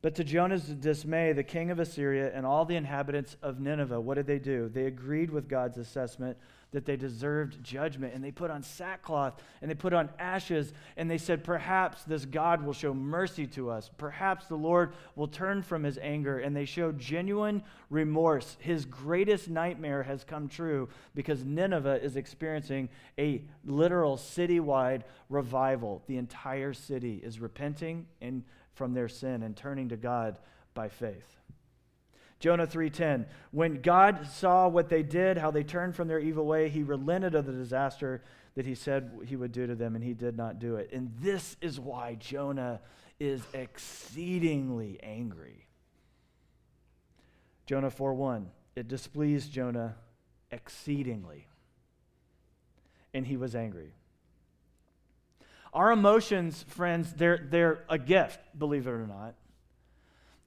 But 0.00 0.14
to 0.16 0.24
Jonah's 0.24 0.64
dismay, 0.64 1.32
the 1.32 1.42
king 1.42 1.70
of 1.70 1.80
Assyria 1.80 2.32
and 2.32 2.46
all 2.46 2.64
the 2.64 2.76
inhabitants 2.76 3.36
of 3.42 3.58
Nineveh, 3.58 4.00
what 4.00 4.14
did 4.14 4.26
they 4.26 4.38
do? 4.38 4.68
They 4.68 4.86
agreed 4.86 5.30
with 5.30 5.48
God's 5.48 5.76
assessment 5.76 6.36
that 6.72 6.84
they 6.84 6.96
deserved 6.96 7.62
judgment. 7.62 8.14
And 8.14 8.22
they 8.22 8.30
put 8.30 8.50
on 8.50 8.62
sackcloth 8.62 9.42
and 9.60 9.70
they 9.70 9.74
put 9.74 9.92
on 9.92 10.10
ashes 10.18 10.72
and 10.96 11.10
they 11.10 11.18
said, 11.18 11.44
Perhaps 11.44 12.04
this 12.04 12.24
God 12.24 12.64
will 12.64 12.72
show 12.72 12.92
mercy 12.92 13.46
to 13.48 13.70
us. 13.70 13.90
Perhaps 13.96 14.46
the 14.46 14.56
Lord 14.56 14.92
will 15.16 15.28
turn 15.28 15.62
from 15.62 15.82
his 15.82 15.98
anger. 15.98 16.38
And 16.38 16.54
they 16.54 16.64
showed 16.64 16.98
genuine 16.98 17.62
remorse. 17.90 18.56
His 18.60 18.84
greatest 18.84 19.48
nightmare 19.48 20.02
has 20.02 20.24
come 20.24 20.48
true 20.48 20.88
because 21.14 21.44
Nineveh 21.44 22.02
is 22.02 22.16
experiencing 22.16 22.88
a 23.18 23.42
literal 23.64 24.16
citywide 24.16 25.02
revival. 25.28 26.02
The 26.06 26.18
entire 26.18 26.74
city 26.74 27.20
is 27.22 27.40
repenting 27.40 28.06
from 28.74 28.92
their 28.92 29.08
sin 29.08 29.42
and 29.42 29.56
turning 29.56 29.88
to 29.88 29.96
God 29.96 30.38
by 30.74 30.88
faith. 30.88 31.38
Jonah 32.40 32.66
3:10 32.66 33.26
When 33.50 33.80
God 33.82 34.26
saw 34.26 34.68
what 34.68 34.88
they 34.88 35.02
did, 35.02 35.38
how 35.38 35.50
they 35.50 35.64
turned 35.64 35.94
from 35.94 36.08
their 36.08 36.20
evil 36.20 36.46
way, 36.46 36.68
he 36.68 36.82
relented 36.82 37.34
of 37.34 37.46
the 37.46 37.52
disaster 37.52 38.22
that 38.54 38.66
he 38.66 38.74
said 38.74 39.10
he 39.26 39.36
would 39.36 39.52
do 39.52 39.66
to 39.66 39.74
them 39.74 39.94
and 39.94 40.04
he 40.04 40.14
did 40.14 40.36
not 40.36 40.58
do 40.58 40.76
it. 40.76 40.90
And 40.92 41.12
this 41.20 41.56
is 41.60 41.78
why 41.78 42.16
Jonah 42.16 42.80
is 43.20 43.42
exceedingly 43.52 44.98
angry. 45.02 45.66
Jonah 47.66 47.90
4:1 47.90 48.46
It 48.76 48.88
displeased 48.88 49.52
Jonah 49.52 49.96
exceedingly 50.50 51.48
and 53.12 53.26
he 53.26 53.36
was 53.36 53.54
angry. 53.54 53.92
Our 55.72 55.92
emotions, 55.92 56.64
friends, 56.68 57.12
they're, 57.12 57.46
they're 57.50 57.84
a 57.88 57.98
gift, 57.98 58.40
believe 58.58 58.86
it 58.86 58.90
or 58.90 59.06
not. 59.06 59.34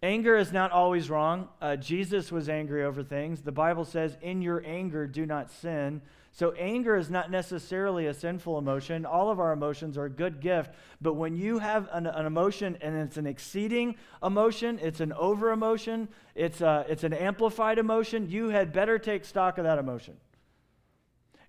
Anger 0.04 0.36
is 0.36 0.52
not 0.52 0.72
always 0.72 1.12
wrong. 1.12 1.48
Uh, 1.62 1.76
Jesus 1.76 2.32
was 2.32 2.50
angry 2.50 2.84
over 2.84 3.04
things. 3.04 3.42
The 3.42 3.52
Bible 3.52 3.86
says, 3.86 4.18
in 4.24 4.42
your 4.42 4.64
anger, 4.66 5.06
do 5.06 5.28
not 5.28 5.52
sin. 5.52 6.02
So, 6.32 6.54
anger 6.54 6.96
is 6.96 7.12
not 7.12 7.30
necessarily 7.30 8.08
a 8.08 8.14
sinful 8.14 8.58
emotion. 8.58 9.06
All 9.06 9.30
of 9.30 9.40
our 9.40 9.52
emotions 9.52 10.00
are 10.00 10.06
a 10.06 10.10
good 10.10 10.40
gift. 10.40 10.72
But 11.02 11.14
when 11.14 11.36
you 11.36 11.60
have 11.60 11.88
an, 11.92 12.08
an 12.08 12.26
emotion 12.26 12.78
and 12.82 12.96
it's 12.96 13.18
an 13.18 13.28
exceeding 13.28 13.96
emotion, 14.24 14.80
it's 14.82 15.02
an 15.02 15.14
over 15.14 15.52
emotion, 15.52 16.08
it's, 16.34 16.62
a, 16.62 16.84
it's 16.90 17.04
an 17.04 17.14
amplified 17.14 17.78
emotion, 17.78 18.28
you 18.28 18.50
had 18.50 18.74
better 18.74 18.98
take 18.98 19.24
stock 19.24 19.60
of 19.60 19.66
that 19.66 19.78
emotion. 19.78 20.16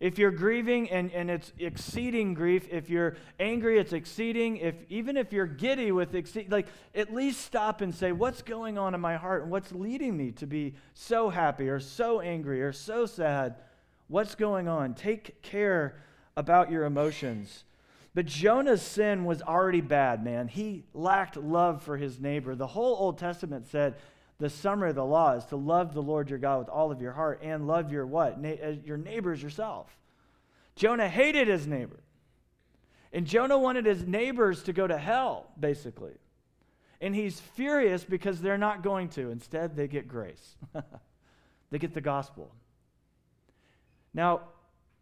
If 0.02 0.18
you're 0.18 0.32
grieving 0.32 0.90
and, 0.90 1.12
and 1.12 1.30
it's 1.30 1.52
exceeding 1.60 2.34
grief, 2.34 2.66
if 2.72 2.90
you're 2.90 3.16
angry, 3.38 3.78
it's 3.78 3.92
exceeding. 3.92 4.56
If 4.56 4.74
even 4.88 5.16
if 5.16 5.32
you're 5.32 5.46
giddy 5.46 5.92
with 5.92 6.16
exceed, 6.16 6.50
like 6.50 6.66
at 6.92 7.14
least 7.14 7.42
stop 7.42 7.82
and 7.82 7.94
say, 7.94 8.10
what's 8.10 8.42
going 8.42 8.78
on 8.78 8.96
in 8.96 9.00
my 9.00 9.14
heart 9.14 9.42
and 9.42 9.50
what's 9.52 9.70
leading 9.70 10.16
me 10.16 10.32
to 10.32 10.46
be 10.48 10.74
so 10.92 11.30
happy 11.30 11.68
or 11.68 11.78
so 11.78 12.20
angry 12.20 12.62
or 12.62 12.72
so 12.72 13.06
sad? 13.06 13.54
What's 14.08 14.34
going 14.34 14.66
on? 14.66 14.94
Take 14.94 15.40
care 15.40 15.94
about 16.36 16.68
your 16.68 16.84
emotions. 16.84 17.62
But 18.12 18.26
Jonah's 18.26 18.82
sin 18.82 19.24
was 19.24 19.40
already 19.40 19.82
bad, 19.82 20.24
man. 20.24 20.48
He 20.48 20.82
lacked 20.94 21.36
love 21.36 21.80
for 21.80 21.96
his 21.96 22.18
neighbor. 22.18 22.56
The 22.56 22.66
whole 22.66 22.96
Old 22.96 23.18
Testament 23.18 23.68
said 23.68 23.94
the 24.42 24.50
summary 24.50 24.90
of 24.90 24.96
the 24.96 25.04
law 25.04 25.34
is 25.36 25.44
to 25.44 25.56
love 25.56 25.94
the 25.94 26.02
Lord 26.02 26.28
your 26.28 26.40
God 26.40 26.58
with 26.58 26.68
all 26.68 26.90
of 26.90 27.00
your 27.00 27.12
heart 27.12 27.38
and 27.44 27.68
love 27.68 27.92
your 27.92 28.04
what? 28.04 28.40
Na- 28.40 28.48
uh, 28.48 28.74
your 28.84 28.96
neighbors 28.96 29.40
yourself. 29.40 29.96
Jonah 30.74 31.08
hated 31.08 31.46
his 31.46 31.64
neighbor. 31.68 32.00
And 33.12 33.24
Jonah 33.24 33.56
wanted 33.56 33.86
his 33.86 34.04
neighbors 34.04 34.64
to 34.64 34.72
go 34.72 34.84
to 34.84 34.98
hell, 34.98 35.46
basically. 35.60 36.14
And 37.00 37.14
he's 37.14 37.38
furious 37.38 38.02
because 38.02 38.40
they're 38.40 38.58
not 38.58 38.82
going 38.82 39.10
to. 39.10 39.30
Instead, 39.30 39.76
they 39.76 39.86
get 39.86 40.08
grace, 40.08 40.56
they 41.70 41.78
get 41.78 41.94
the 41.94 42.00
gospel. 42.00 42.52
Now, 44.12 44.40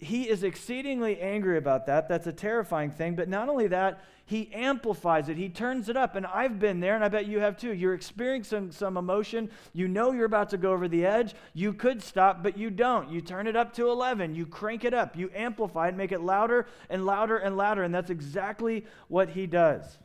he 0.00 0.28
is 0.28 0.42
exceedingly 0.42 1.20
angry 1.20 1.58
about 1.58 1.86
that. 1.86 2.08
That's 2.08 2.26
a 2.26 2.32
terrifying 2.32 2.90
thing. 2.90 3.14
But 3.14 3.28
not 3.28 3.50
only 3.50 3.66
that, 3.66 4.02
he 4.24 4.50
amplifies 4.54 5.28
it, 5.28 5.36
he 5.36 5.50
turns 5.50 5.90
it 5.90 5.96
up. 5.96 6.16
And 6.16 6.24
I've 6.26 6.58
been 6.58 6.80
there, 6.80 6.94
and 6.94 7.04
I 7.04 7.08
bet 7.08 7.26
you 7.26 7.40
have 7.40 7.58
too. 7.58 7.74
You're 7.74 7.92
experiencing 7.92 8.72
some 8.72 8.96
emotion. 8.96 9.50
You 9.74 9.88
know 9.88 10.12
you're 10.12 10.24
about 10.24 10.48
to 10.50 10.56
go 10.56 10.72
over 10.72 10.88
the 10.88 11.04
edge. 11.04 11.34
You 11.52 11.74
could 11.74 12.02
stop, 12.02 12.42
but 12.42 12.56
you 12.56 12.70
don't. 12.70 13.10
You 13.10 13.20
turn 13.20 13.46
it 13.46 13.56
up 13.56 13.74
to 13.74 13.90
11. 13.90 14.34
You 14.34 14.46
crank 14.46 14.84
it 14.84 14.94
up. 14.94 15.16
You 15.16 15.30
amplify 15.34 15.88
it, 15.88 15.96
make 15.96 16.12
it 16.12 16.22
louder 16.22 16.66
and 16.88 17.04
louder 17.04 17.36
and 17.36 17.58
louder. 17.58 17.82
And 17.82 17.94
that's 17.94 18.10
exactly 18.10 18.86
what 19.08 19.30
he 19.30 19.46
does. 19.46 19.98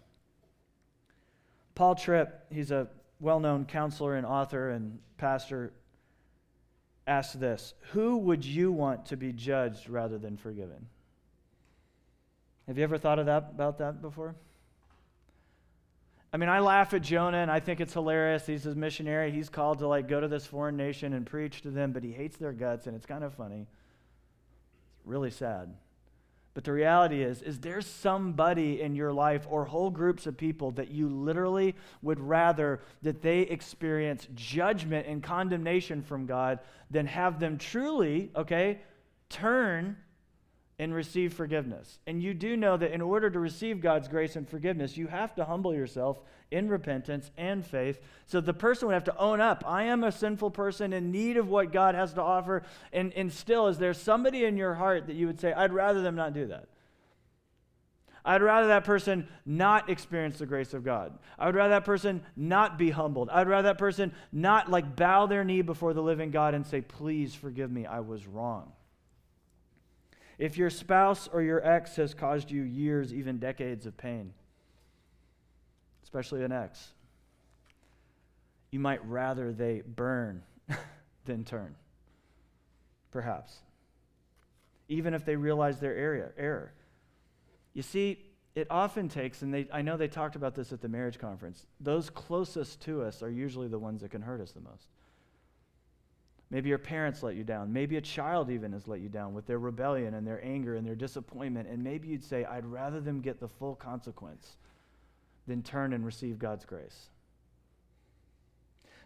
Paul 1.74 1.96
Tripp, 1.96 2.48
he's 2.52 2.72
a 2.72 2.90
well 3.22 3.40
known 3.40 3.66
counselor 3.66 4.16
and 4.16 4.25
author 4.25 4.72
and 4.72 5.00
pastor 5.18 5.72
Ask 7.08 7.34
this 7.40 7.74
Who 7.92 8.18
would 8.18 8.44
you 8.44 8.72
want 8.72 9.08
to 9.08 9.18
be 9.18 9.32
judged 9.32 9.90
rather 9.90 10.18
than 10.18 10.38
forgiven? 10.38 10.88
Have 12.68 12.78
you 12.78 12.84
ever 12.84 12.98
thought 12.98 13.20
of 13.20 13.28
that, 13.28 13.50
about 13.52 13.78
that 13.78 14.02
before? 14.02 14.36
I 16.34 16.38
mean, 16.38 16.50
I 16.50 16.60
laugh 16.60 16.94
at 16.94 17.02
Jonah 17.02 17.38
and 17.38 17.50
I 17.50 17.60
think 17.62 17.80
it's 17.80 17.94
hilarious. 17.94 18.46
He's 18.46 18.66
a 18.66 18.76
missionary. 18.76 19.32
He's 19.32 19.50
called 19.50 19.80
to 19.80 19.88
like 19.88 20.10
go 20.10 20.20
to 20.20 20.28
this 20.28 20.46
foreign 20.46 20.76
nation 20.76 21.14
and 21.14 21.26
preach 21.26 21.62
to 21.62 21.72
them, 21.72 21.92
but 21.92 22.04
he 22.04 22.12
hates 22.12 22.38
their 22.38 22.52
guts 22.52 22.88
and 22.88 22.96
it's 22.96 23.06
kind 23.06 23.24
of 23.24 23.34
funny. 23.36 23.68
It's 24.98 25.06
really 25.06 25.32
sad. 25.32 25.74
But 26.56 26.64
the 26.64 26.72
reality 26.72 27.22
is, 27.22 27.42
is 27.42 27.60
there 27.60 27.82
somebody 27.82 28.82
in 28.82 28.96
your 28.96 29.12
life 29.12 29.46
or 29.50 29.66
whole 29.66 29.90
groups 29.92 30.26
of 30.26 30.38
people 30.38 30.72
that 30.72 30.90
you 30.90 31.10
literally 31.10 31.76
would 32.02 32.20
rather 32.20 32.80
that 33.02 33.22
they 33.22 33.42
experience 33.42 34.26
judgment 34.34 35.06
and 35.06 35.22
condemnation 35.22 36.02
from 36.02 36.26
God 36.26 36.60
than 36.90 37.08
have 37.08 37.42
them 37.42 37.58
truly, 37.58 38.32
okay, 38.38 38.80
turn 39.28 39.98
and 40.77 40.94
receive 40.94 41.34
forgiveness. 41.34 42.00
And 42.05 42.22
you 42.22 42.34
do 42.34 42.58
know 42.58 42.75
that 42.75 42.91
in 42.91 43.01
order 43.01 43.29
to 43.29 43.39
receive 43.39 43.79
God's 43.79 44.08
grace 44.08 44.36
and 44.36 44.48
forgiveness, 44.48 44.98
you 44.98 45.08
have 45.08 45.34
to 45.36 45.46
humble 45.46 45.74
yourself 45.74 46.20
in 46.51 46.67
repentance 46.67 47.32
and 47.38 47.65
faith. 47.65 48.00
So 48.25 48.41
the 48.41 48.53
person 48.53 48.88
would 48.88 48.94
have 48.94 49.05
to 49.05 49.17
own 49.17 49.39
up 49.39 49.63
I 49.65 49.84
am 49.84 50.03
a 50.03 50.12
sinful 50.12 50.51
person 50.51 50.91
in 50.94 51.12
need 51.12 51.38
of 51.38 51.50
what 51.50 51.72
God 51.72 51.96
has 51.96 52.13
to 52.13 52.22
offer. 52.22 52.63
And, 52.91 53.13
and 53.13 53.32
still, 53.32 53.67
is 53.67 53.77
there 53.77 53.94
somebody 53.94 54.44
in 54.44 54.58
your 54.58 54.74
heart 54.74 55.08
that 55.08 55.15
you 55.15 55.27
would 55.27 55.39
say, 55.39 55.53
I'd 55.53 55.74
rather 55.74 56.01
them 56.01 56.15
not 56.15 56.34
do 56.34 56.48
that? 56.48 56.67
I'd 58.25 58.41
rather 58.41 58.67
that 58.67 58.84
person 58.84 59.27
not 59.46 59.89
experience 59.89 60.39
the 60.39 60.48
grace 60.48 60.74
of 60.74 60.84
God. 60.84 61.17
I 61.38 61.46
would 61.46 61.53
rather 61.53 61.70
that 61.70 61.86
person 61.86 62.24
not 62.36 62.77
be 62.77 62.89
humbled. 62.89 63.29
I'd 63.29 63.48
rather 63.48 63.67
that 63.67 63.77
person 63.77 64.13
not 64.32 64.70
like 64.70 64.96
bow 64.96 65.27
their 65.27 65.44
knee 65.44 65.62
before 65.62 65.94
the 65.94 66.01
living 66.01 66.32
God 66.32 66.55
and 66.55 66.65
say, 66.65 66.82
Please 66.82 67.36
forgive 67.36 67.72
me, 67.72 67.86
I 67.86 68.00
was 68.00 68.25
wrong. 68.25 68.72
If 70.38 70.58
your 70.58 70.70
spouse 70.70 71.27
or 71.32 71.42
your 71.42 71.65
ex 71.65 71.96
has 71.96 72.13
caused 72.13 72.51
you 72.51 72.63
years, 72.63 73.13
even 73.13 73.39
decades 73.39 73.86
of 73.86 73.96
pain, 73.98 74.34
especially 76.04 76.44
an 76.44 76.51
ex, 76.51 76.94
you 78.72 78.80
might 78.80 79.06
rather 79.06 79.54
they 79.54 79.82
burn 79.86 80.44
than 81.25 81.46
turn. 81.46 81.75
Perhaps. 83.12 83.56
Even 84.89 85.13
if 85.13 85.24
they 85.24 85.36
realize 85.36 85.80
their 85.80 85.96
area, 85.96 86.30
error. 86.38 86.74
You 87.74 87.82
see, 87.82 88.25
it 88.56 88.68
often 88.70 89.10
takes, 89.10 89.42
and 89.42 89.54
they, 89.54 89.68
I 89.72 89.82
know 89.82 89.98
they 89.98 90.08
talked 90.08 90.36
about 90.36 90.56
this 90.56 90.74
at 90.74 90.82
the 90.82 90.89
marriage 90.89 91.20
conference, 91.20 91.65
those 91.80 92.10
closest 92.10 92.82
to 92.82 93.01
us 93.01 93.24
are 93.24 93.30
usually 93.30 93.68
the 93.68 93.80
ones 93.80 94.01
that 94.01 94.12
can 94.12 94.22
hurt 94.22 94.42
us 94.42 94.51
the 94.51 94.62
most. 94.62 94.88
Maybe 96.56 96.70
your 96.70 96.78
parents 96.78 97.22
let 97.22 97.36
you 97.36 97.44
down. 97.44 97.74
Maybe 97.74 97.98
a 97.98 98.02
child 98.02 98.50
even 98.50 98.72
has 98.72 98.88
let 98.88 99.02
you 99.02 99.10
down 99.10 99.34
with 99.34 99.46
their 99.46 99.60
rebellion 99.60 100.14
and 100.14 100.26
their 100.26 100.42
anger 100.42 100.78
and 100.78 100.88
their 100.88 100.96
disappointment. 100.96 101.68
And 101.68 101.84
maybe 101.84 102.08
you'd 102.08 102.24
say, 102.24 102.46
I'd 102.46 102.66
rather 102.66 103.02
them 103.02 103.20
get 103.20 103.42
the 103.42 103.50
full 103.50 103.76
consequence 103.76 104.56
than 105.48 105.64
turn 105.64 105.92
and 105.92 106.06
receive 106.06 106.40
God's 106.40 106.64
grace. 106.64 107.10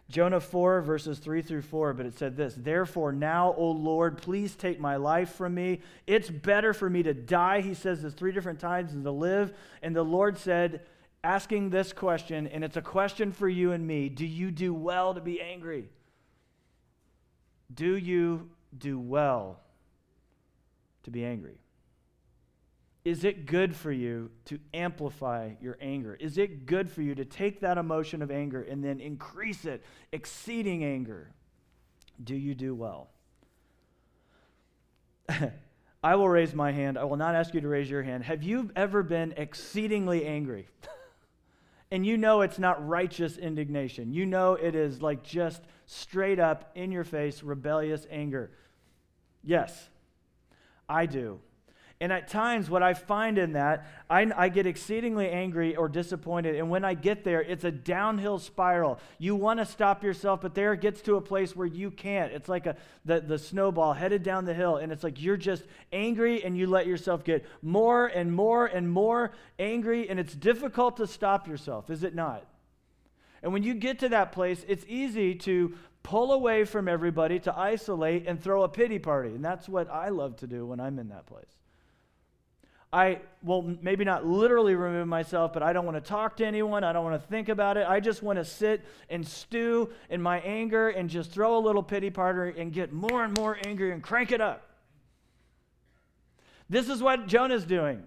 Jonah 0.08 0.38
4, 0.38 0.80
verses 0.82 1.18
3 1.18 1.42
through 1.42 1.62
4, 1.62 1.92
but 1.92 2.06
it 2.06 2.16
said 2.16 2.36
this 2.36 2.54
Therefore, 2.56 3.10
now, 3.10 3.52
O 3.56 3.72
Lord, 3.72 4.18
please 4.18 4.54
take 4.54 4.78
my 4.78 4.94
life 4.94 5.30
from 5.30 5.52
me. 5.52 5.80
It's 6.06 6.30
better 6.30 6.72
for 6.72 6.88
me 6.88 7.02
to 7.02 7.14
die, 7.14 7.62
he 7.62 7.74
says 7.74 8.00
this 8.00 8.14
three 8.14 8.30
different 8.30 8.60
times, 8.60 8.92
than 8.92 9.02
to 9.02 9.10
live. 9.10 9.52
And 9.82 9.96
the 9.96 10.04
Lord 10.04 10.38
said, 10.38 10.82
asking 11.24 11.70
this 11.70 11.92
question, 11.92 12.46
and 12.46 12.62
it's 12.62 12.76
a 12.76 12.80
question 12.80 13.32
for 13.32 13.48
you 13.48 13.72
and 13.72 13.84
me 13.84 14.08
Do 14.08 14.24
you 14.24 14.52
do 14.52 14.72
well 14.72 15.14
to 15.14 15.20
be 15.20 15.40
angry? 15.40 15.88
Do 17.74 17.96
you 17.96 18.50
do 18.76 18.98
well 18.98 19.60
to 21.04 21.10
be 21.10 21.24
angry? 21.24 21.58
Is 23.04 23.24
it 23.24 23.46
good 23.46 23.74
for 23.74 23.90
you 23.90 24.30
to 24.46 24.58
amplify 24.74 25.52
your 25.60 25.78
anger? 25.80 26.14
Is 26.20 26.36
it 26.36 26.66
good 26.66 26.90
for 26.90 27.00
you 27.00 27.14
to 27.14 27.24
take 27.24 27.60
that 27.60 27.78
emotion 27.78 28.20
of 28.20 28.30
anger 28.30 28.62
and 28.62 28.84
then 28.84 29.00
increase 29.00 29.64
it, 29.64 29.82
exceeding 30.12 30.84
anger? 30.84 31.30
Do 32.22 32.36
you 32.36 32.54
do 32.54 32.74
well? 32.74 33.08
I 36.02 36.14
will 36.14 36.28
raise 36.28 36.54
my 36.54 36.72
hand. 36.72 36.98
I 36.98 37.04
will 37.04 37.16
not 37.16 37.34
ask 37.34 37.54
you 37.54 37.62
to 37.62 37.68
raise 37.68 37.88
your 37.88 38.02
hand. 38.02 38.24
Have 38.24 38.42
you 38.42 38.70
ever 38.76 39.02
been 39.02 39.32
exceedingly 39.36 40.26
angry? 40.26 40.68
and 41.90 42.06
you 42.06 42.16
know 42.16 42.42
it's 42.42 42.58
not 42.58 42.86
righteous 42.86 43.36
indignation. 43.36 44.12
You 44.12 44.26
know 44.26 44.54
it 44.54 44.74
is 44.74 45.02
like 45.02 45.22
just 45.22 45.62
straight 45.86 46.38
up, 46.38 46.70
in 46.74 46.92
your 46.92 47.04
face, 47.04 47.42
rebellious 47.42 48.06
anger. 48.10 48.52
Yes, 49.42 49.88
I 50.88 51.06
do. 51.06 51.40
And 52.02 52.14
at 52.14 52.28
times, 52.28 52.70
what 52.70 52.82
I 52.82 52.94
find 52.94 53.36
in 53.36 53.52
that, 53.52 53.86
I, 54.08 54.26
I, 54.34 54.48
get 54.48 54.66
exceedingly 54.66 55.28
angry 55.28 55.76
or 55.76 55.86
disappointed. 55.86 56.56
And 56.56 56.70
when 56.70 56.82
I 56.82 56.94
get 56.94 57.24
there, 57.24 57.42
it's 57.42 57.64
a 57.64 57.70
downhill 57.70 58.38
spiral. 58.38 58.98
You 59.18 59.36
want 59.36 59.60
to 59.60 59.66
stop 59.66 60.02
yourself, 60.02 60.40
but 60.40 60.54
there 60.54 60.72
it 60.72 60.80
gets 60.80 61.02
to 61.02 61.16
a 61.16 61.20
place 61.20 61.54
where 61.54 61.66
you 61.66 61.90
can't. 61.90 62.32
It's 62.32 62.48
like 62.48 62.64
a, 62.64 62.76
the, 63.04 63.20
the 63.20 63.38
snowball 63.38 63.92
headed 63.92 64.22
down 64.22 64.46
the 64.46 64.54
hill. 64.54 64.78
And 64.78 64.92
it's 64.92 65.04
like 65.04 65.20
you're 65.20 65.36
just 65.36 65.64
angry 65.92 66.42
and 66.42 66.56
you 66.56 66.66
let 66.68 66.86
yourself 66.86 67.22
get 67.22 67.44
more 67.60 68.06
and 68.06 68.32
more 68.32 68.64
and 68.64 68.90
more 68.90 69.32
angry. 69.58 70.08
And 70.08 70.18
it's 70.18 70.34
difficult 70.34 70.96
to 70.96 71.06
stop 71.06 71.46
yourself, 71.46 71.90
is 71.90 72.02
it 72.02 72.14
not? 72.14 72.46
And 73.42 73.52
when 73.52 73.62
you 73.62 73.74
get 73.74 73.98
to 73.98 74.08
that 74.08 74.32
place, 74.32 74.64
it's 74.66 74.86
easy 74.88 75.34
to 75.34 75.74
pull 76.02 76.32
away 76.32 76.64
from 76.64 76.88
everybody, 76.88 77.38
to 77.40 77.54
isolate, 77.54 78.26
and 78.26 78.42
throw 78.42 78.62
a 78.62 78.70
pity 78.70 78.98
party. 78.98 79.34
And 79.34 79.44
that's 79.44 79.68
what 79.68 79.90
I 79.90 80.08
love 80.08 80.36
to 80.36 80.46
do 80.46 80.64
when 80.64 80.80
I'm 80.80 80.98
in 80.98 81.10
that 81.10 81.26
place. 81.26 81.59
I 82.92 83.20
will 83.42 83.76
maybe 83.80 84.04
not 84.04 84.26
literally 84.26 84.74
remove 84.74 85.06
myself, 85.06 85.52
but 85.52 85.62
I 85.62 85.72
don't 85.72 85.84
want 85.84 85.96
to 85.96 86.00
talk 86.00 86.36
to 86.38 86.46
anyone. 86.46 86.82
I 86.82 86.92
don't 86.92 87.04
want 87.04 87.22
to 87.22 87.28
think 87.28 87.48
about 87.48 87.76
it. 87.76 87.86
I 87.88 88.00
just 88.00 88.22
want 88.22 88.38
to 88.38 88.44
sit 88.44 88.84
and 89.08 89.26
stew 89.26 89.90
in 90.08 90.20
my 90.20 90.40
anger 90.40 90.88
and 90.88 91.08
just 91.08 91.30
throw 91.30 91.56
a 91.56 91.60
little 91.60 91.84
pity 91.84 92.10
party 92.10 92.60
and 92.60 92.72
get 92.72 92.92
more 92.92 93.22
and 93.22 93.36
more 93.36 93.56
angry 93.64 93.92
and 93.92 94.02
crank 94.02 94.32
it 94.32 94.40
up. 94.40 94.66
This 96.68 96.88
is 96.88 97.00
what 97.00 97.28
Jonah's 97.28 97.64
doing. 97.64 98.02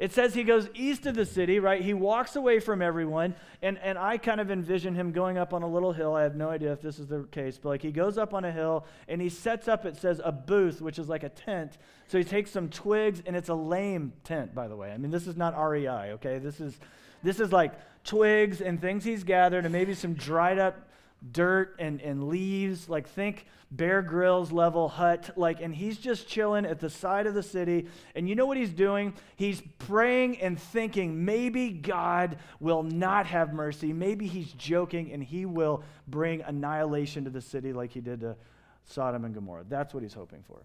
It 0.00 0.12
says 0.12 0.32
he 0.32 0.44
goes 0.44 0.66
east 0.72 1.04
of 1.04 1.14
the 1.14 1.26
city, 1.26 1.60
right? 1.60 1.82
He 1.82 1.92
walks 1.92 2.34
away 2.34 2.58
from 2.58 2.80
everyone. 2.80 3.34
And, 3.60 3.76
and 3.80 3.98
I 3.98 4.16
kind 4.16 4.40
of 4.40 4.50
envision 4.50 4.94
him 4.94 5.12
going 5.12 5.36
up 5.36 5.52
on 5.52 5.62
a 5.62 5.68
little 5.68 5.92
hill. 5.92 6.14
I 6.14 6.22
have 6.22 6.34
no 6.34 6.48
idea 6.48 6.72
if 6.72 6.80
this 6.80 6.98
is 6.98 7.06
the 7.06 7.24
case, 7.24 7.58
but 7.58 7.68
like 7.68 7.82
he 7.82 7.92
goes 7.92 8.16
up 8.16 8.32
on 8.32 8.46
a 8.46 8.50
hill 8.50 8.86
and 9.08 9.20
he 9.20 9.28
sets 9.28 9.68
up, 9.68 9.84
it 9.84 9.98
says, 9.98 10.18
a 10.24 10.32
booth, 10.32 10.80
which 10.80 10.98
is 10.98 11.10
like 11.10 11.22
a 11.22 11.28
tent. 11.28 11.76
So 12.08 12.16
he 12.16 12.24
takes 12.24 12.50
some 12.50 12.70
twigs, 12.70 13.22
and 13.26 13.36
it's 13.36 13.50
a 13.50 13.54
lame 13.54 14.14
tent, 14.24 14.54
by 14.54 14.68
the 14.68 14.74
way. 14.74 14.90
I 14.90 14.96
mean, 14.96 15.10
this 15.10 15.26
is 15.26 15.36
not 15.36 15.54
REI, 15.54 16.12
okay? 16.12 16.38
This 16.38 16.62
is, 16.62 16.80
this 17.22 17.38
is 17.38 17.52
like 17.52 17.74
twigs 18.02 18.62
and 18.62 18.80
things 18.80 19.04
he's 19.04 19.22
gathered 19.22 19.66
and 19.66 19.72
maybe 19.72 19.92
some 19.92 20.14
dried 20.14 20.58
up 20.58 20.88
dirt 21.32 21.76
and, 21.78 22.00
and 22.00 22.28
leaves. 22.28 22.88
Like, 22.88 23.08
think 23.08 23.46
Bear 23.70 24.02
Grylls 24.02 24.50
level 24.50 24.88
hut. 24.88 25.30
Like, 25.36 25.60
and 25.60 25.74
he's 25.74 25.98
just 25.98 26.28
chilling 26.28 26.64
at 26.64 26.80
the 26.80 26.90
side 26.90 27.26
of 27.26 27.34
the 27.34 27.42
city. 27.42 27.86
And 28.14 28.28
you 28.28 28.34
know 28.34 28.46
what 28.46 28.56
he's 28.56 28.72
doing? 28.72 29.14
He's 29.36 29.62
praying 29.78 30.40
and 30.40 30.58
thinking 30.58 31.24
maybe 31.24 31.70
God 31.70 32.38
will 32.58 32.82
not 32.82 33.26
have 33.26 33.52
mercy. 33.52 33.92
Maybe 33.92 34.26
he's 34.26 34.52
joking 34.52 35.12
and 35.12 35.22
he 35.22 35.46
will 35.46 35.84
bring 36.08 36.42
annihilation 36.42 37.24
to 37.24 37.30
the 37.30 37.40
city 37.40 37.72
like 37.72 37.92
he 37.92 38.00
did 38.00 38.20
to 38.20 38.36
Sodom 38.84 39.24
and 39.24 39.34
Gomorrah. 39.34 39.64
That's 39.68 39.94
what 39.94 40.02
he's 40.02 40.14
hoping 40.14 40.42
for. 40.46 40.62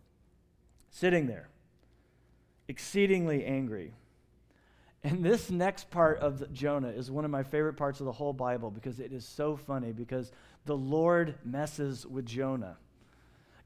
Sitting 0.90 1.28
there, 1.28 1.50
exceedingly 2.68 3.46
angry. 3.46 3.94
And 5.06 5.24
this 5.24 5.52
next 5.52 5.92
part 5.92 6.18
of 6.18 6.52
Jonah 6.52 6.90
is 6.90 7.12
one 7.12 7.26
of 7.26 7.32
my 7.32 7.44
favorite 7.44 7.76
parts 7.76 8.00
of 8.00 8.08
the 8.08 8.12
whole 8.12 8.34
Bible 8.34 8.72
because 8.72 9.00
it 9.00 9.14
is 9.14 9.24
so 9.24 9.56
funny 9.56 9.92
because 9.92 10.32
the 10.66 10.76
Lord 10.76 11.36
messes 11.46 12.08
with 12.08 12.26
Jonah. 12.26 12.78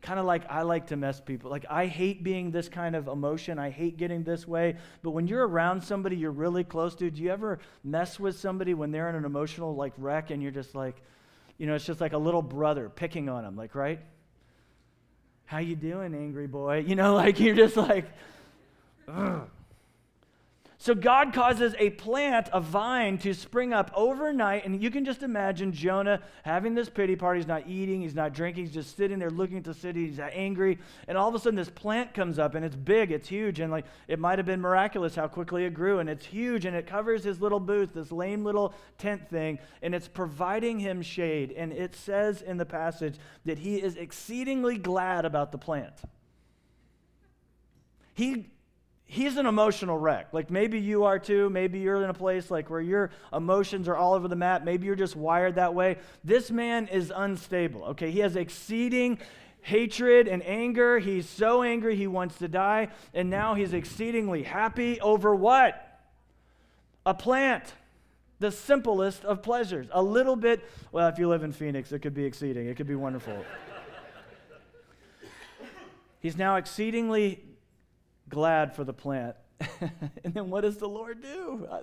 Kind 0.01 0.19
of 0.19 0.25
like 0.25 0.43
I 0.49 0.63
like 0.63 0.87
to 0.87 0.97
mess 0.97 1.21
people. 1.21 1.49
Like 1.49 1.65
I 1.69 1.85
hate 1.85 2.25
being 2.25 2.51
this 2.51 2.67
kind 2.67 2.93
of 2.93 3.07
emotion. 3.07 3.57
I 3.57 3.69
hate 3.69 3.95
getting 3.95 4.23
this 4.23 4.45
way. 4.45 4.75
But 5.01 5.11
when 5.11 5.27
you're 5.27 5.47
around 5.47 5.81
somebody 5.81 6.17
you're 6.17 6.29
really 6.31 6.65
close 6.65 6.93
to, 6.95 7.09
do 7.09 7.23
you 7.23 7.31
ever 7.31 7.59
mess 7.85 8.19
with 8.19 8.37
somebody 8.37 8.73
when 8.73 8.91
they're 8.91 9.07
in 9.07 9.15
an 9.15 9.23
emotional 9.23 9.73
like 9.73 9.93
wreck 9.97 10.31
and 10.31 10.43
you're 10.43 10.51
just 10.51 10.75
like, 10.75 11.01
you 11.57 11.67
know, 11.67 11.75
it's 11.75 11.85
just 11.85 12.01
like 12.01 12.11
a 12.11 12.17
little 12.17 12.41
brother 12.41 12.89
picking 12.89 13.29
on 13.29 13.43
them, 13.43 13.55
like, 13.55 13.75
right? 13.75 14.01
how 15.49 15.57
you 15.57 15.75
doing, 15.75 16.13
angry 16.13 16.45
boy? 16.47 16.83
You 16.87 16.95
know, 16.95 17.15
like 17.15 17.39
you're 17.39 17.55
just 17.55 17.75
like, 17.75 18.05
ugh. 19.07 19.49
So 20.81 20.95
God 20.95 21.33
causes 21.33 21.75
a 21.77 21.89
plant, 21.89 22.47
a 22.53 22.61
vine, 22.61 23.17
to 23.17 23.33
spring 23.33 23.73
up 23.73 23.91
overnight. 23.93 24.65
And 24.65 24.81
you 24.81 24.89
can 24.89 25.03
just 25.03 25.23
imagine 25.23 25.73
Jonah 25.73 26.21
having 26.43 26.73
this 26.73 26.87
pity 26.87 27.17
party. 27.17 27.41
He's 27.41 27.47
not 27.47 27.67
eating, 27.67 27.99
he's 27.99 28.15
not 28.15 28.33
drinking, 28.33 28.63
he's 28.63 28.73
just 28.73 28.95
sitting 28.95 29.19
there 29.19 29.29
looking 29.29 29.57
at 29.57 29.65
the 29.65 29.73
city. 29.73 30.07
He's 30.07 30.19
angry. 30.19 30.79
And 31.09 31.17
all 31.17 31.27
of 31.27 31.35
a 31.35 31.39
sudden, 31.39 31.57
this 31.57 31.69
plant 31.69 32.13
comes 32.13 32.39
up 32.39 32.55
and 32.55 32.63
it's 32.63 32.77
big, 32.77 33.11
it's 33.11 33.27
huge. 33.27 33.59
And 33.59 33.73
like 33.73 33.83
it 34.07 34.19
might 34.19 34.39
have 34.39 34.45
been 34.45 34.61
miraculous 34.61 35.15
how 35.15 35.27
quickly 35.27 35.65
it 35.65 35.73
grew. 35.73 35.99
And 35.99 36.09
it's 36.09 36.25
huge 36.25 36.63
and 36.63 36.73
it 36.73 36.87
covers 36.87 37.25
his 37.25 37.41
little 37.41 37.59
booth, 37.59 37.93
this 37.93 38.09
lame 38.09 38.45
little 38.45 38.73
tent 38.97 39.29
thing. 39.29 39.59
And 39.81 39.93
it's 39.93 40.07
providing 40.07 40.79
him 40.79 41.01
shade. 41.01 41.51
And 41.57 41.73
it 41.73 41.93
says 41.93 42.41
in 42.41 42.55
the 42.55 42.65
passage 42.65 43.17
that 43.43 43.59
he 43.59 43.81
is 43.81 43.97
exceedingly 43.97 44.77
glad 44.77 45.25
about 45.25 45.51
the 45.51 45.57
plant. 45.57 45.95
He 48.13 48.45
he's 49.09 49.37
an 49.37 49.47
emotional 49.47 49.97
wreck. 49.97 50.27
Like 50.31 50.51
maybe 50.51 50.79
you 50.79 51.03
are 51.03 51.17
too. 51.17 51.49
Maybe 51.49 51.79
you're 51.79 52.03
in 52.03 52.11
a 52.11 52.13
place 52.13 52.51
like 52.51 52.69
where 52.69 52.79
your 52.79 53.09
emotions 53.33 53.87
are 53.87 53.95
all 53.95 54.13
over 54.13 54.27
the 54.27 54.35
map. 54.35 54.63
Maybe 54.63 54.85
you're 54.85 54.95
just 54.95 55.15
wired 55.15 55.55
that 55.55 55.73
way. 55.73 55.97
This 56.23 56.51
man 56.51 56.87
is 56.87 57.11
unstable. 57.13 57.85
Okay, 57.85 58.11
he 58.11 58.19
has 58.19 58.35
exceeding 58.35 59.17
hatred 59.61 60.27
and 60.27 60.45
anger. 60.45 60.99
He's 60.99 61.27
so 61.27 61.63
angry 61.63 61.95
he 61.95 62.05
wants 62.05 62.37
to 62.37 62.47
die, 62.47 62.89
and 63.13 63.31
now 63.31 63.55
he's 63.55 63.73
exceedingly 63.73 64.43
happy 64.43 65.01
over 65.01 65.35
what? 65.35 66.01
A 67.05 67.15
plant. 67.15 67.73
The 68.37 68.51
simplest 68.51 69.25
of 69.25 69.41
pleasures. 69.41 69.87
A 69.91 70.01
little 70.01 70.35
bit, 70.35 70.63
well, 70.91 71.09
if 71.09 71.17
you 71.17 71.27
live 71.27 71.43
in 71.43 71.51
Phoenix, 71.51 71.91
it 71.91 71.99
could 71.99 72.13
be 72.13 72.23
exceeding. 72.23 72.67
It 72.67 72.77
could 72.77 72.87
be 72.87 72.95
wonderful. 72.95 73.37
He's 76.21 76.37
now 76.37 76.55
exceedingly 76.55 77.43
glad 78.29 78.75
for 78.75 78.83
the 78.83 78.93
plant. 78.93 79.35
and 80.23 80.33
then 80.33 80.49
what 80.49 80.61
does 80.61 80.77
the 80.77 80.87
Lord 80.87 81.21
do? 81.21 81.67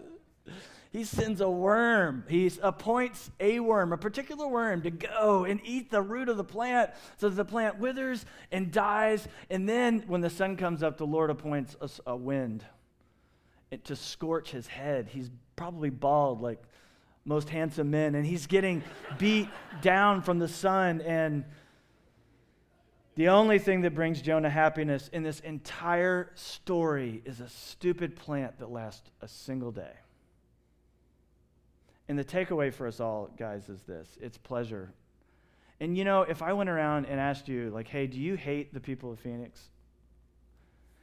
He 0.92 1.04
sends 1.04 1.42
a 1.42 1.50
worm. 1.50 2.24
He 2.26 2.50
appoints 2.62 3.30
a 3.38 3.60
worm, 3.60 3.92
a 3.92 3.98
particular 3.98 4.48
worm, 4.48 4.80
to 4.80 4.90
go 4.90 5.44
and 5.44 5.60
eat 5.62 5.90
the 5.90 6.00
root 6.00 6.30
of 6.30 6.38
the 6.38 6.44
plant 6.44 6.90
so 7.18 7.28
that 7.28 7.34
the 7.34 7.44
plant 7.44 7.78
withers 7.78 8.24
and 8.50 8.72
dies. 8.72 9.28
And 9.50 9.68
then 9.68 10.04
when 10.06 10.22
the 10.22 10.30
sun 10.30 10.56
comes 10.56 10.82
up, 10.82 10.96
the 10.96 11.06
Lord 11.06 11.28
appoints 11.28 11.76
a, 11.82 12.12
a 12.12 12.16
wind 12.16 12.64
to 13.84 13.94
scorch 13.94 14.50
his 14.50 14.66
head. 14.66 15.08
He's 15.08 15.30
probably 15.54 15.90
bald 15.90 16.40
like 16.40 16.62
most 17.26 17.50
handsome 17.50 17.90
men, 17.90 18.14
and 18.14 18.24
he's 18.24 18.46
getting 18.46 18.82
beat 19.18 19.48
down 19.82 20.22
from 20.22 20.38
the 20.38 20.48
sun 20.48 21.00
and 21.02 21.44
the 23.16 23.28
only 23.28 23.58
thing 23.58 23.80
that 23.80 23.94
brings 23.94 24.20
Jonah 24.20 24.50
happiness 24.50 25.08
in 25.12 25.22
this 25.22 25.40
entire 25.40 26.30
story 26.34 27.22
is 27.24 27.40
a 27.40 27.48
stupid 27.48 28.14
plant 28.14 28.58
that 28.58 28.70
lasts 28.70 29.10
a 29.22 29.28
single 29.28 29.72
day. 29.72 29.92
And 32.08 32.18
the 32.18 32.24
takeaway 32.24 32.72
for 32.72 32.86
us 32.86 33.00
all, 33.00 33.30
guys, 33.38 33.68
is 33.68 33.80
this 33.82 34.16
it's 34.20 34.38
pleasure. 34.38 34.92
And 35.80 35.96
you 35.96 36.04
know, 36.04 36.22
if 36.22 36.42
I 36.42 36.52
went 36.52 36.68
around 36.70 37.06
and 37.06 37.18
asked 37.18 37.48
you, 37.48 37.70
like, 37.70 37.88
hey, 37.88 38.06
do 38.06 38.18
you 38.18 38.34
hate 38.34 38.72
the 38.72 38.80
people 38.80 39.10
of 39.12 39.18
Phoenix? 39.18 39.70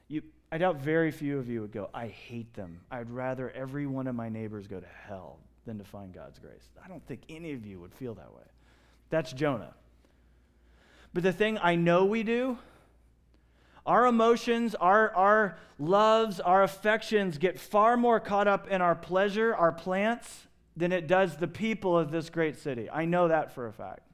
You, 0.08 0.22
I 0.52 0.60
doubt 0.60 0.78
very 0.78 1.12
few 1.12 1.40
of 1.40 1.50
you 1.50 1.62
would 1.62 1.72
go, 1.72 1.90
I 1.94 2.08
hate 2.08 2.54
them. 2.54 2.80
I'd 2.92 3.10
rather 3.10 3.50
every 3.52 3.88
one 3.88 4.06
of 4.08 4.16
my 4.16 4.30
neighbors 4.30 4.68
go 4.68 4.80
to 4.80 4.88
hell 5.08 5.40
than 5.66 5.80
to 5.80 5.84
find 5.84 6.14
God's 6.14 6.38
grace. 6.38 6.70
I 6.84 6.88
don't 6.88 7.06
think 7.08 7.22
any 7.30 7.54
of 7.54 7.66
you 7.66 7.80
would 7.80 7.94
feel 7.94 8.14
that 8.16 8.34
way. 8.34 8.44
That's 9.10 9.34
Jonah. 9.34 9.74
But 11.14 11.24
the 11.24 11.34
thing 11.34 11.60
I 11.62 11.76
know 11.76 12.06
we 12.06 12.24
do, 12.24 12.58
our 13.86 14.06
emotions, 14.06 14.76
our, 14.76 15.14
our 15.16 15.58
loves, 15.78 16.40
our 16.40 16.64
affections 16.64 17.38
get 17.38 17.60
far 17.60 17.98
more 17.98 18.20
caught 18.20 18.48
up 18.48 18.68
in 18.68 18.82
our 18.82 18.96
pleasure, 18.96 19.54
our 19.54 19.72
plants, 19.72 20.48
than 20.76 20.92
it 20.92 21.08
does 21.08 21.38
the 21.38 21.48
people 21.48 21.98
of 21.98 22.10
this 22.10 22.30
great 22.30 22.58
city. 22.58 22.90
I 22.90 23.06
know 23.06 23.28
that 23.28 23.54
for 23.54 23.68
a 23.68 23.74
fact. 23.74 24.13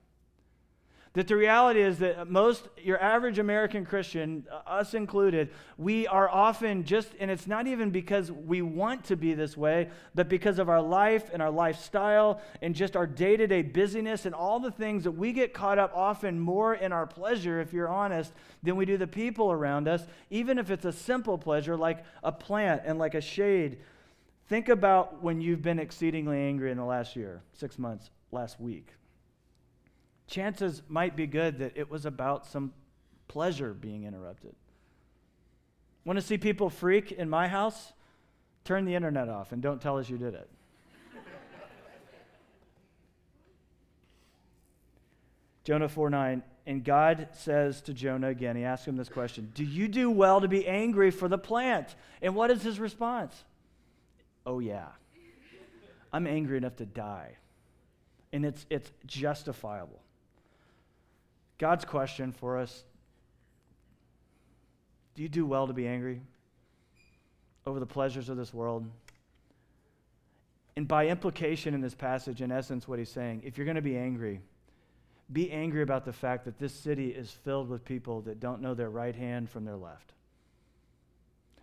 That 1.13 1.28
the 1.28 1.36
reality 1.36 1.82
is 1.82 1.98
that 2.00 2.30
most, 2.30 2.67
your 2.78 3.02
average 3.02 3.39
American 3.39 3.84
Christian, 3.84 4.45
uh, 4.52 4.69
us 4.69 4.93
included, 4.93 5.50
we 5.76 6.06
are 6.06 6.30
often 6.30 6.84
just, 6.84 7.10
and 7.19 7.32
it's 7.32 7.48
not 7.48 7.65
even 7.65 7.89
because 7.89 8.32
we 8.32 8.62
want 8.62 9.06
to 9.06 9.15
be 9.15 9.34
this 9.34 9.58
way, 9.58 9.89
but 10.13 10.30
because 10.30 10.60
of 10.60 10.69
our 10.69 10.82
life 10.82 11.32
and 11.34 11.41
our 11.41 11.50
lifestyle 11.50 12.41
and 12.62 12.76
just 12.76 12.95
our 12.95 13.08
day 13.08 13.36
to 13.38 13.48
day 13.48 13.63
busyness 13.63 14.28
and 14.28 14.36
all 14.36 14.60
the 14.60 14.69
things 14.69 15.04
that 15.04 15.12
we 15.12 15.34
get 15.34 15.52
caught 15.52 15.80
up 15.80 15.91
often 15.95 16.39
more 16.39 16.76
in 16.76 16.91
our 16.91 17.08
pleasure, 17.08 17.60
if 17.60 17.74
you're 17.74 17.89
honest, 17.89 18.32
than 18.62 18.76
we 18.76 18.86
do 18.86 18.95
the 18.95 19.08
people 19.08 19.52
around 19.52 19.88
us, 19.88 20.06
even 20.30 20.60
if 20.60 20.69
it's 20.69 20.86
a 20.86 20.93
simple 20.93 21.39
pleasure 21.39 21.76
like 21.76 22.04
a 22.24 22.32
plant 22.32 22.84
and 22.86 23.00
like 23.00 23.15
a 23.15 23.22
shade. 23.22 23.80
Think 24.48 24.69
about 24.69 25.24
when 25.24 25.41
you've 25.41 25.63
been 25.63 25.80
exceedingly 25.80 26.38
angry 26.38 26.69
in 26.69 26.78
the 26.78 26.86
last 26.86 27.15
year, 27.15 27.41
six 27.54 27.80
months, 27.80 28.12
last 28.32 28.60
week 28.62 28.93
chances 30.30 30.82
might 30.88 31.15
be 31.15 31.28
good 31.28 31.60
that 31.60 31.74
it 31.76 31.89
was 31.89 32.06
about 32.06 32.46
some 32.46 32.72
pleasure 33.28 33.74
being 33.74 34.04
interrupted. 34.06 34.56
Want 36.06 36.18
to 36.20 36.26
see 36.26 36.38
people 36.38 36.70
freak 36.70 37.12
in 37.12 37.30
my 37.30 37.48
house? 37.48 37.94
Turn 38.63 38.86
the 38.86 38.96
internet 38.96 39.28
off 39.30 39.52
and 39.52 39.62
don't 39.62 39.82
tell 39.82 39.98
us 39.98 40.10
you 40.10 40.18
did 40.18 40.34
it. 40.34 40.50
Jonah 45.63 45.89
4 45.89 46.10
9, 46.10 46.44
and 46.65 46.84
God 46.84 47.28
says 47.34 47.82
to 47.82 47.94
Jonah 47.94 48.30
again, 48.30 48.56
he 48.56 48.63
asks 48.63 48.88
him 48.88 48.96
this 48.96 49.10
question 49.10 49.52
Do 49.54 49.63
you 49.63 49.88
do 49.88 50.10
well 50.12 50.42
to 50.42 50.48
be 50.48 50.68
angry 50.68 51.12
for 51.12 51.28
the 51.28 51.38
plant? 51.38 51.96
And 52.22 52.36
what 52.36 52.52
is 52.52 52.62
his 52.62 52.80
response? 52.80 53.44
Oh, 54.46 54.60
yeah. 54.60 54.88
I'm 56.12 56.26
angry 56.26 56.58
enough 56.58 56.76
to 56.78 56.86
die. 56.86 57.38
And 58.34 58.46
it's, 58.46 58.65
it's 58.70 58.92
justifiable. 59.06 60.02
God's 61.60 61.86
question 61.86 62.32
for 62.32 62.58
us 62.58 62.84
do 65.13 65.24
you 65.24 65.30
do 65.30 65.45
well 65.45 65.67
to 65.67 65.74
be 65.74 65.86
angry 65.86 66.22
over 67.65 67.80
the 67.80 67.86
pleasures 67.86 68.30
of 68.30 68.38
this 68.38 68.54
world? 68.54 68.89
And 70.78 70.88
by 70.88 71.08
implication 71.08 71.74
in 71.74 71.82
this 71.82 71.93
passage, 71.93 72.41
in 72.41 72.54
essence, 72.54 72.88
what 72.88 73.00
he's 73.00 73.10
saying, 73.10 73.41
if 73.43 73.58
you're 73.58 73.65
going 73.65 73.76
to 73.76 73.82
be 73.82 73.98
angry, 73.98 74.39
be 75.34 75.52
angry 75.52 75.82
about 75.82 76.06
the 76.06 76.13
fact 76.13 76.45
that 76.45 76.58
this 76.58 76.74
city 76.74 77.10
is 77.10 77.30
filled 77.30 77.67
with 77.67 77.84
people 77.84 78.22
that 78.22 78.39
don't 78.39 78.62
know 78.62 78.74
their 78.74 78.89
right 78.89 79.13
hand 79.13 79.50
from 79.50 79.65
their 79.65 79.76
left. 79.76 80.13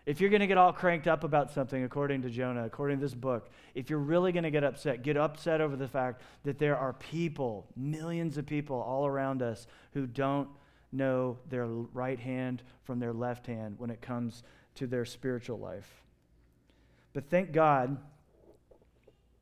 If 0.07 0.21
you're 0.21 0.31
going 0.31 0.41
to 0.41 0.47
get 0.47 0.57
all 0.57 0.73
cranked 0.73 1.09
up 1.09 1.25
about 1.25 1.51
something, 1.51 1.83
according 1.83 2.23
to 2.23 2.31
Jonah, 2.31 2.65
according 2.65 2.99
to 2.99 3.05
this 3.05 3.15
book, 3.15 3.51
if 3.75 3.91
you're 3.91 3.99
really 3.99 4.31
going 4.31 4.45
to 4.45 4.53
get 4.53 4.63
upset, 4.63 5.03
get 5.03 5.17
upset 5.17 5.61
over 5.61 5.75
the 5.75 5.89
fact 5.89 6.23
that 6.45 6.61
there 6.61 6.77
are 6.77 6.93
people, 6.93 7.67
millions 7.77 8.39
of 8.39 8.47
people 8.47 8.77
all 8.81 9.05
around 9.05 9.43
us 9.43 9.67
who 9.95 10.07
don't 10.07 10.49
know 10.93 11.39
their 11.51 11.67
right 11.67 12.21
hand 12.21 12.63
from 12.85 13.01
their 13.01 13.13
left 13.13 13.49
hand 13.49 13.75
when 13.79 13.91
it 13.91 14.01
comes 14.01 14.45
to 14.77 14.87
their 14.87 15.05
spiritual 15.05 15.59
life. 15.59 16.05
But 17.13 17.29
thank 17.29 17.51
God, 17.51 17.97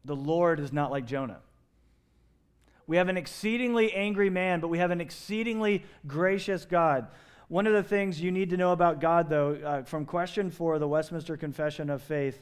the 0.05 0.16
Lord 0.16 0.61
is 0.61 0.72
not 0.72 0.90
like 0.90 1.05
Jonah. 1.05 1.40
We 2.87 2.96
have 2.96 3.09
an 3.09 3.18
exceedingly 3.18 3.92
angry 3.92 4.31
man, 4.31 4.61
but 4.61 4.68
we 4.68 4.79
have 4.79 4.90
an 4.90 5.00
exceedingly 5.00 5.85
gracious 6.07 6.64
God. 6.64 7.09
One 7.49 7.67
of 7.67 7.73
the 7.73 7.83
things 7.83 8.21
you 8.21 8.31
need 8.31 8.51
to 8.51 8.57
know 8.57 8.73
about 8.73 9.01
God, 9.01 9.29
though, 9.29 9.55
uh, 9.55 9.83
from 9.83 10.07
question 10.07 10.51
four, 10.51 10.79
the 10.79 10.89
Westminster 10.89 11.37
Confession 11.37 11.91
of 11.91 12.03
Faith, 12.03 12.41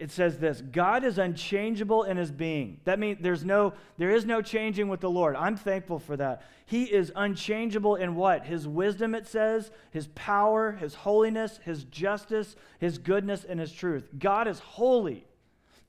it 0.00 0.10
says 0.10 0.38
this 0.38 0.62
God 0.62 1.04
is 1.04 1.18
unchangeable 1.18 2.04
in 2.04 2.16
his 2.16 2.30
being. 2.30 2.80
That 2.84 2.98
means 2.98 3.18
there's 3.20 3.44
no, 3.44 3.74
there 3.98 4.10
is 4.10 4.24
no 4.24 4.40
changing 4.40 4.88
with 4.88 5.00
the 5.00 5.10
Lord. 5.10 5.36
I'm 5.36 5.56
thankful 5.56 5.98
for 5.98 6.16
that. 6.16 6.42
He 6.64 6.84
is 6.84 7.12
unchangeable 7.14 7.96
in 7.96 8.14
what? 8.14 8.46
His 8.46 8.66
wisdom, 8.66 9.14
it 9.14 9.26
says, 9.26 9.70
his 9.90 10.06
power, 10.08 10.72
his 10.72 10.94
holiness, 10.94 11.60
his 11.64 11.84
justice, 11.84 12.56
his 12.78 12.96
goodness, 12.96 13.44
and 13.44 13.60
his 13.60 13.72
truth. 13.72 14.08
God 14.18 14.48
is 14.48 14.58
holy, 14.60 15.26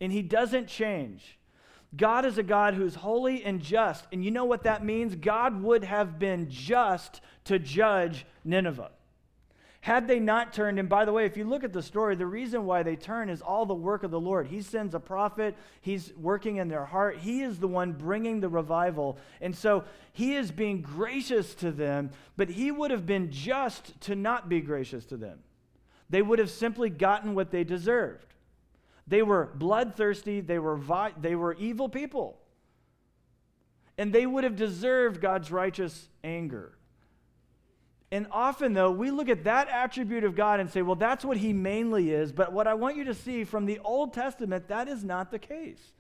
and 0.02 0.12
he 0.12 0.22
doesn't 0.22 0.68
change. 0.68 1.38
God 1.96 2.26
is 2.26 2.38
a 2.38 2.44
God 2.44 2.74
who's 2.74 2.96
holy 2.96 3.44
and 3.44 3.62
just. 3.62 4.06
And 4.12 4.24
you 4.24 4.32
know 4.32 4.46
what 4.46 4.64
that 4.64 4.86
means? 4.86 5.16
God 5.16 5.62
would 5.62 5.84
have 5.84 6.18
been 6.20 6.50
just 6.50 7.22
to 7.46 7.60
judge 7.60 8.26
Nineveh. 8.46 8.92
Had 9.82 10.08
they 10.08 10.20
not 10.20 10.54
turned, 10.54 10.78
and 10.78 10.88
by 10.88 11.06
the 11.06 11.12
way, 11.12 11.26
if 11.26 11.36
you 11.36 11.44
look 11.44 11.64
at 11.64 11.74
the 11.74 11.82
story, 11.82 12.16
the 12.16 12.26
reason 12.26 12.66
why 12.66 12.84
they 12.84 12.96
turn 12.96 13.30
is 13.30 13.42
all 13.42 13.66
the 13.66 13.74
work 13.74 14.04
of 14.04 14.12
the 14.12 14.20
Lord. 14.20 14.46
He 14.46 14.62
sends 14.62 14.94
a 14.94 15.00
prophet, 15.00 15.58
He's 15.82 16.14
working 16.16 16.58
in 16.58 16.68
their 16.68 16.86
heart. 16.86 17.18
He 17.18 17.42
is 17.42 17.58
the 17.58 17.68
one 17.68 17.94
bringing 17.94 18.40
the 18.40 18.48
revival. 18.48 19.18
And 19.42 19.56
so 19.56 19.84
He 20.14 20.36
is 20.36 20.52
being 20.52 20.82
gracious 20.82 21.56
to 21.56 21.72
them, 21.72 22.12
but 22.38 22.50
He 22.50 22.70
would 22.70 22.92
have 22.92 23.08
been 23.08 23.32
just 23.32 24.00
to 24.02 24.16
not 24.16 24.48
be 24.48 24.62
gracious 24.62 25.04
to 25.06 25.18
them. 25.18 25.40
They 26.12 26.22
would 26.22 26.38
have 26.38 26.52
simply 26.52 26.92
gotten 26.92 27.34
what 27.34 27.50
they 27.50 27.64
deserved. 27.64 28.31
They 29.12 29.24
were 29.24 29.50
bloodthirsty, 29.54 30.40
they 30.40 30.58
were, 30.58 30.78
vi- 30.78 31.12
they 31.20 31.36
were 31.36 31.54
evil 31.56 31.90
people. 31.90 32.40
And 33.98 34.14
they 34.14 34.26
would 34.26 34.46
have 34.46 34.56
deserved 34.56 35.20
God's 35.20 35.52
righteous 35.52 36.08
anger. 36.24 36.78
And 38.10 38.26
often, 38.32 38.72
though, 38.72 38.90
we 38.90 39.12
look 39.12 39.28
at 39.28 39.44
that 39.44 39.68
attribute 39.68 40.24
of 40.24 40.34
God 40.34 40.62
and 40.62 40.70
say, 40.70 40.82
well, 40.82 40.96
that's 40.96 41.26
what 41.26 41.36
he 41.36 41.52
mainly 41.52 42.12
is. 42.12 42.32
But 42.32 42.54
what 42.54 42.68
I 42.68 42.74
want 42.74 42.96
you 42.96 43.04
to 43.04 43.14
see 43.14 43.44
from 43.44 43.66
the 43.66 43.80
Old 43.80 44.14
Testament, 44.14 44.70
that 44.70 44.88
is 44.88 45.04
not 45.04 45.30
the 45.30 45.40
case. 45.40 45.92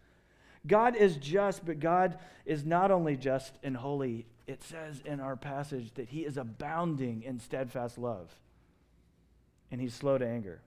God 0.65 0.95
is 0.95 1.17
just, 1.17 1.65
but 1.65 1.82
God 1.82 2.17
is 2.45 2.63
not 2.63 2.91
only 2.91 3.17
just 3.17 3.52
and 3.62 3.76
holy. 3.76 4.26
It 4.47 4.63
says 4.63 5.02
in 5.04 5.19
our 5.19 5.36
passage 5.36 5.91
that 5.95 6.08
he 6.08 6.21
is 6.21 6.38
abounding 6.38 7.24
in 7.24 7.41
steadfast 7.41 7.97
love 7.97 8.34
and 9.69 9.82
he's 9.82 9.93
slow 9.93 10.17
to 10.17 10.26
anger. 10.26 10.62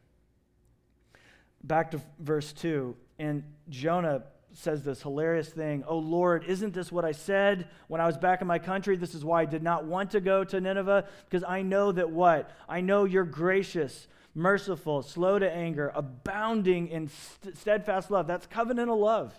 Back 1.64 1.90
to 1.92 2.00
verse 2.20 2.52
2, 2.52 2.94
and 3.18 3.42
Jonah 3.68 4.24
says 4.52 4.84
this 4.84 5.02
hilarious 5.02 5.48
thing 5.48 5.82
Oh 5.88 5.98
Lord, 5.98 6.44
isn't 6.44 6.74
this 6.74 6.92
what 6.92 7.04
I 7.04 7.12
said 7.12 7.68
when 7.88 8.00
I 8.00 8.06
was 8.06 8.16
back 8.16 8.40
in 8.40 8.46
my 8.46 8.58
country? 8.58 8.96
This 8.96 9.14
is 9.14 9.24
why 9.24 9.42
I 9.42 9.44
did 9.46 9.62
not 9.62 9.84
want 9.84 10.12
to 10.12 10.20
go 10.20 10.44
to 10.44 10.60
Nineveh, 10.60 11.08
because 11.28 11.42
I 11.42 11.62
know 11.62 11.90
that 11.92 12.10
what? 12.10 12.50
I 12.68 12.80
know 12.80 13.04
you're 13.04 13.24
gracious, 13.24 14.06
merciful, 14.34 15.02
slow 15.02 15.38
to 15.38 15.50
anger, 15.50 15.90
abounding 15.94 16.88
in 16.88 17.08
st- 17.08 17.56
steadfast 17.56 18.10
love. 18.10 18.26
That's 18.26 18.46
covenantal 18.46 18.98
love. 18.98 19.34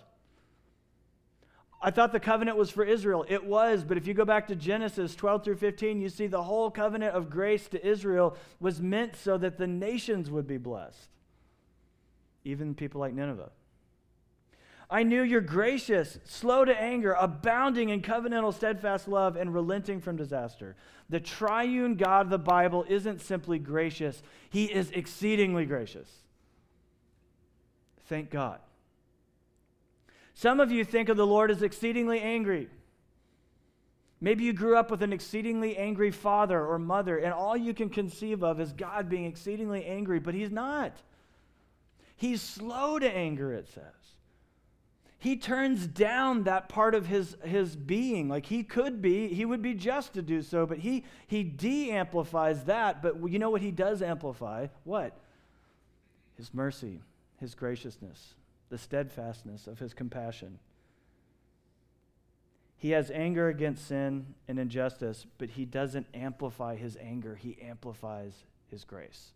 I 1.80 1.90
thought 1.90 2.12
the 2.12 2.20
covenant 2.20 2.56
was 2.56 2.70
for 2.70 2.84
Israel. 2.84 3.24
It 3.28 3.44
was, 3.44 3.84
but 3.84 3.96
if 3.96 4.06
you 4.06 4.14
go 4.14 4.24
back 4.24 4.48
to 4.48 4.56
Genesis 4.56 5.14
12 5.14 5.44
through 5.44 5.56
15, 5.56 6.00
you 6.00 6.08
see 6.08 6.26
the 6.26 6.42
whole 6.42 6.70
covenant 6.70 7.14
of 7.14 7.30
grace 7.30 7.68
to 7.68 7.86
Israel 7.86 8.36
was 8.60 8.80
meant 8.80 9.14
so 9.14 9.36
that 9.38 9.58
the 9.58 9.66
nations 9.66 10.30
would 10.30 10.46
be 10.46 10.56
blessed, 10.56 11.10
even 12.46 12.74
people 12.74 13.00
like 13.00 13.12
Nineveh. 13.12 13.50
I 14.88 15.02
knew 15.02 15.22
you're 15.22 15.40
gracious, 15.40 16.18
slow 16.24 16.64
to 16.64 16.80
anger, 16.80 17.12
abounding 17.18 17.88
in 17.88 18.02
covenantal 18.02 18.54
steadfast 18.54 19.08
love, 19.08 19.34
and 19.34 19.52
relenting 19.52 20.00
from 20.00 20.16
disaster. 20.16 20.76
The 21.08 21.18
triune 21.18 21.96
God 21.96 22.26
of 22.26 22.30
the 22.30 22.38
Bible 22.38 22.84
isn't 22.88 23.20
simply 23.20 23.58
gracious, 23.58 24.22
He 24.48 24.66
is 24.66 24.90
exceedingly 24.92 25.66
gracious. 25.66 26.08
Thank 28.06 28.30
God. 28.30 28.60
Some 30.34 30.60
of 30.60 30.70
you 30.70 30.84
think 30.84 31.08
of 31.08 31.16
the 31.16 31.26
Lord 31.26 31.50
as 31.50 31.62
exceedingly 31.62 32.20
angry. 32.20 32.68
Maybe 34.20 34.44
you 34.44 34.52
grew 34.52 34.76
up 34.76 34.90
with 34.90 35.02
an 35.02 35.12
exceedingly 35.12 35.76
angry 35.76 36.12
father 36.12 36.64
or 36.64 36.78
mother, 36.78 37.18
and 37.18 37.32
all 37.32 37.56
you 37.56 37.74
can 37.74 37.90
conceive 37.90 38.44
of 38.44 38.60
is 38.60 38.72
God 38.72 39.08
being 39.08 39.24
exceedingly 39.24 39.84
angry, 39.84 40.20
but 40.20 40.34
He's 40.34 40.52
not. 40.52 41.02
He's 42.16 42.42
slow 42.42 42.98
to 42.98 43.08
anger, 43.08 43.52
it 43.52 43.68
says 43.68 44.06
he 45.18 45.36
turns 45.36 45.86
down 45.86 46.44
that 46.44 46.68
part 46.68 46.94
of 46.94 47.06
his, 47.06 47.36
his 47.42 47.74
being. 47.74 48.28
Like 48.28 48.46
he 48.46 48.62
could 48.62 49.00
be, 49.00 49.28
he 49.28 49.44
would 49.44 49.62
be 49.62 49.74
just 49.74 50.12
to 50.14 50.22
do 50.22 50.42
so, 50.42 50.66
but 50.66 50.78
he, 50.78 51.04
he 51.26 51.42
de 51.42 51.90
amplifies 51.90 52.64
that. 52.64 53.02
But 53.02 53.16
you 53.28 53.38
know 53.38 53.50
what 53.50 53.62
he 53.62 53.70
does 53.70 54.02
amplify? 54.02 54.68
What? 54.84 55.18
His 56.36 56.52
mercy, 56.52 57.00
his 57.40 57.54
graciousness, 57.54 58.34
the 58.68 58.78
steadfastness 58.78 59.66
of 59.66 59.78
his 59.78 59.94
compassion. 59.94 60.60
He 62.76 62.90
has 62.90 63.10
anger 63.10 63.48
against 63.48 63.88
sin 63.88 64.34
and 64.46 64.58
injustice, 64.58 65.26
but 65.38 65.50
he 65.50 65.64
doesn't 65.64 66.06
amplify 66.12 66.76
his 66.76 66.96
anger, 67.00 67.34
he 67.34 67.56
amplifies 67.62 68.44
his 68.70 68.84
grace. 68.84 69.32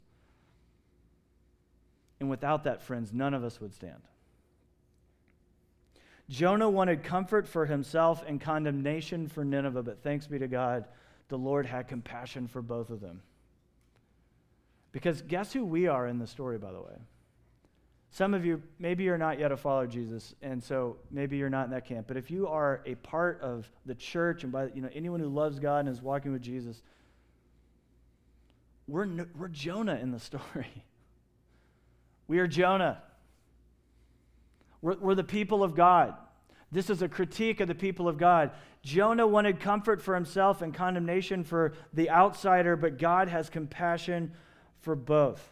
And 2.21 2.29
without 2.29 2.65
that, 2.65 2.83
friends, 2.83 3.13
none 3.13 3.35
of 3.35 3.43
us 3.43 3.61
would 3.61 3.75
stand. 3.75 4.03
Jonah 6.29 6.71
wanted 6.71 7.03
comfort 7.03 7.49
for 7.49 7.67
himself 7.67 8.23
and 8.27 8.41
condemnation 8.41 9.27
for 9.27 9.45
Nineveh, 9.45 9.83
but 9.83 10.03
thanks 10.03 10.29
be 10.29 10.39
to 10.39 10.47
God, 10.47 10.85
the 11.29 11.39
Lord 11.39 11.67
had 11.67 11.89
compassion 11.89 12.47
for 12.47 12.63
both 12.63 12.91
of 12.91 13.01
them. 13.01 13.23
Because 14.93 15.23
guess 15.23 15.53
who 15.53 15.65
we 15.65 15.89
are 15.89 16.07
in 16.07 16.19
the 16.19 16.27
story, 16.27 16.59
by 16.59 16.73
the 16.73 16.81
way? 16.81 16.97
Some 18.13 18.35
of 18.35 18.45
you, 18.45 18.63
maybe 18.79 19.05
you're 19.05 19.19
not 19.19 19.39
yet 19.39 19.53
a 19.53 19.57
follower 19.57 19.85
of 19.85 19.91
Jesus, 19.91 20.35
and 20.43 20.63
so 20.63 20.97
maybe 21.11 21.37
you're 21.37 21.49
not 21.49 21.67
in 21.67 21.71
that 21.71 21.85
camp. 21.85 22.07
But 22.09 22.17
if 22.17 22.31
you 22.31 22.49
are 22.49 22.81
a 22.85 22.97
part 22.97 23.41
of 23.41 23.71
the 23.87 23.95
church 23.95 24.43
and 24.43 24.53
by 24.53 24.67
you 24.75 24.83
know 24.83 24.91
anyone 24.93 25.21
who 25.21 25.29
loves 25.29 25.61
God 25.61 25.81
and 25.81 25.89
is 25.89 26.03
walking 26.03 26.33
with 26.33 26.43
Jesus, 26.43 26.83
we're, 28.89 29.09
we're 29.39 29.49
Jonah 29.49 29.95
in 29.95 30.11
the 30.11 30.19
story. 30.21 30.85
We 32.31 32.39
are 32.39 32.47
Jonah. 32.47 33.03
We're, 34.81 34.95
we're 34.99 35.15
the 35.17 35.25
people 35.25 35.65
of 35.65 35.75
God. 35.75 36.15
This 36.71 36.89
is 36.89 37.03
a 37.03 37.09
critique 37.09 37.59
of 37.59 37.67
the 37.67 37.75
people 37.75 38.07
of 38.07 38.19
God. 38.19 38.53
Jonah 38.85 39.27
wanted 39.27 39.59
comfort 39.59 40.01
for 40.01 40.15
himself 40.15 40.63
and 40.63 40.73
condemnation 40.73 41.43
for 41.43 41.73
the 41.93 42.09
outsider, 42.09 42.77
but 42.77 42.99
God 42.99 43.27
has 43.27 43.51
compassion 43.51 44.31
for 44.79 44.95
both. 44.95 45.51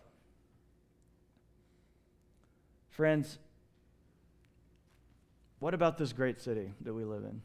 Friends, 2.91 3.41
what 5.59 5.75
about 5.75 5.99
this 5.99 6.13
great 6.13 6.41
city 6.41 6.71
that 6.83 6.95
we 6.95 7.03
live 7.03 7.25
in? 7.25 7.43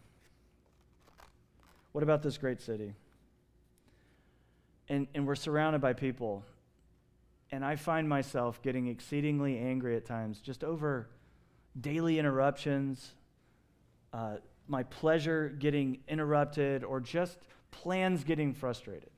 What 1.92 2.04
about 2.04 2.22
this 2.22 2.38
great 2.38 2.62
city? 2.62 2.94
And, 4.90 5.08
and 5.16 5.26
we're 5.26 5.34
surrounded 5.34 5.82
by 5.82 5.94
people. 5.94 6.44
And 7.54 7.64
I 7.64 7.76
find 7.76 8.10
myself 8.10 8.64
getting 8.64 8.88
exceedingly 8.88 9.60
angry 9.60 9.96
at 9.96 10.06
times 10.06 10.40
just 10.40 10.64
over 10.64 11.08
daily 11.80 12.18
interruptions, 12.18 13.12
uh, 14.12 14.38
my 14.68 14.82
pleasure 14.82 15.50
getting 15.50 16.00
interrupted, 16.08 16.84
or 16.84 17.00
just 17.00 17.38
plans 17.70 18.24
getting 18.24 18.56
frustrated. 18.56 19.12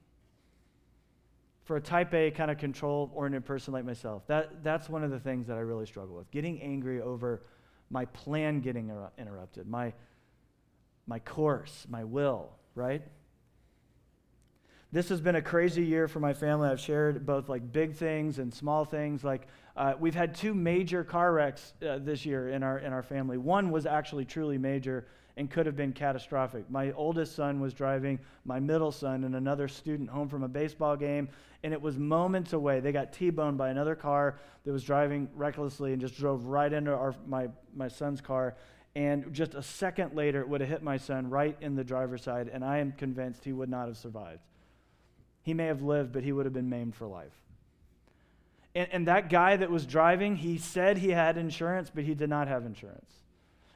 For 1.63 1.77
a 1.77 1.81
type 1.81 2.13
A 2.13 2.29
kind 2.29 2.51
of 2.51 2.57
control 2.57 3.09
oriented 3.15 3.45
person 3.45 3.73
like 3.73 3.85
myself, 3.85 4.27
that, 4.27 4.61
that's 4.65 4.89
one 4.89 5.05
of 5.05 5.11
the 5.11 5.19
things 5.19 5.47
that 5.47 5.55
I 5.55 5.61
really 5.61 5.85
struggle 5.85 6.17
with. 6.17 6.29
Getting 6.31 6.61
angry 6.61 6.99
over 6.99 7.41
my 7.89 8.03
plan 8.03 8.59
getting 8.59 8.91
interrupted, 9.17 9.65
my, 9.65 9.93
my 11.07 11.19
course, 11.19 11.87
my 11.89 12.03
will, 12.03 12.49
right? 12.75 13.01
This 14.95 15.09
has 15.09 15.19
been 15.19 15.35
a 15.35 15.41
crazy 15.41 15.83
year 15.83 16.07
for 16.07 16.21
my 16.21 16.31
family. 16.31 16.69
I've 16.69 16.79
shared 16.79 17.25
both 17.25 17.49
like 17.49 17.73
big 17.73 17.95
things 17.95 18.39
and 18.39 18.53
small 18.53 18.85
things. 18.85 19.25
Like 19.25 19.49
uh, 19.75 19.95
we've 19.99 20.15
had 20.15 20.33
two 20.33 20.53
major 20.53 21.03
car 21.03 21.33
wrecks 21.33 21.73
uh, 21.85 21.97
this 21.97 22.25
year 22.25 22.47
in 22.47 22.63
our, 22.63 22.77
in 22.79 22.93
our 22.93 23.03
family. 23.03 23.37
One 23.37 23.71
was 23.71 23.85
actually 23.85 24.23
truly 24.23 24.57
major 24.57 25.05
and 25.35 25.51
could 25.51 25.65
have 25.65 25.75
been 25.75 25.91
catastrophic. 25.91 26.71
My 26.71 26.93
oldest 26.93 27.35
son 27.35 27.59
was 27.59 27.73
driving 27.73 28.19
my 28.45 28.61
middle 28.61 28.93
son 28.93 29.25
and 29.25 29.35
another 29.35 29.67
student 29.67 30.09
home 30.09 30.29
from 30.29 30.43
a 30.43 30.47
baseball 30.47 30.95
game, 30.95 31.27
and 31.63 31.73
it 31.73 31.81
was 31.81 31.97
moments 31.97 32.53
away. 32.53 32.79
They 32.79 32.93
got 32.93 33.11
T 33.11 33.31
boned 33.31 33.57
by 33.57 33.71
another 33.71 33.95
car 33.95 34.39
that 34.63 34.71
was 34.71 34.85
driving 34.85 35.27
recklessly 35.35 35.91
and 35.91 35.99
just 35.99 36.15
drove 36.15 36.45
right 36.45 36.71
into 36.71 36.93
our, 36.93 37.13
my, 37.27 37.49
my 37.75 37.89
son's 37.89 38.21
car. 38.21 38.55
And 38.95 39.33
just 39.33 39.55
a 39.55 39.61
second 39.61 40.15
later, 40.15 40.39
it 40.39 40.47
would 40.47 40.61
have 40.61 40.69
hit 40.69 40.83
my 40.83 40.95
son 40.95 41.29
right 41.29 41.57
in 41.59 41.75
the 41.75 41.83
driver's 41.83 42.23
side, 42.23 42.47
and 42.47 42.63
I 42.63 42.77
am 42.77 42.93
convinced 42.93 43.43
he 43.43 43.51
would 43.51 43.67
not 43.67 43.87
have 43.87 43.97
survived. 43.97 44.39
He 45.45 45.53
may 45.53 45.67
have 45.67 45.83
lived, 45.83 46.11
but 46.11 46.23
he 46.23 46.31
would 46.31 46.47
have 46.47 46.53
been 46.53 46.69
maimed 46.69 46.95
for 46.95 47.05
life. 47.05 47.31
And, 48.73 48.89
and 48.91 49.07
that 49.07 49.29
guy 49.29 49.55
that 49.55 49.69
was 49.69 49.85
driving, 49.85 50.35
he 50.35 50.57
said 50.57 50.97
he 50.97 51.11
had 51.11 51.37
insurance, 51.37 51.91
but 51.93 52.03
he 52.03 52.15
did 52.15 52.31
not 52.31 52.47
have 52.47 52.65
insurance. 52.65 53.11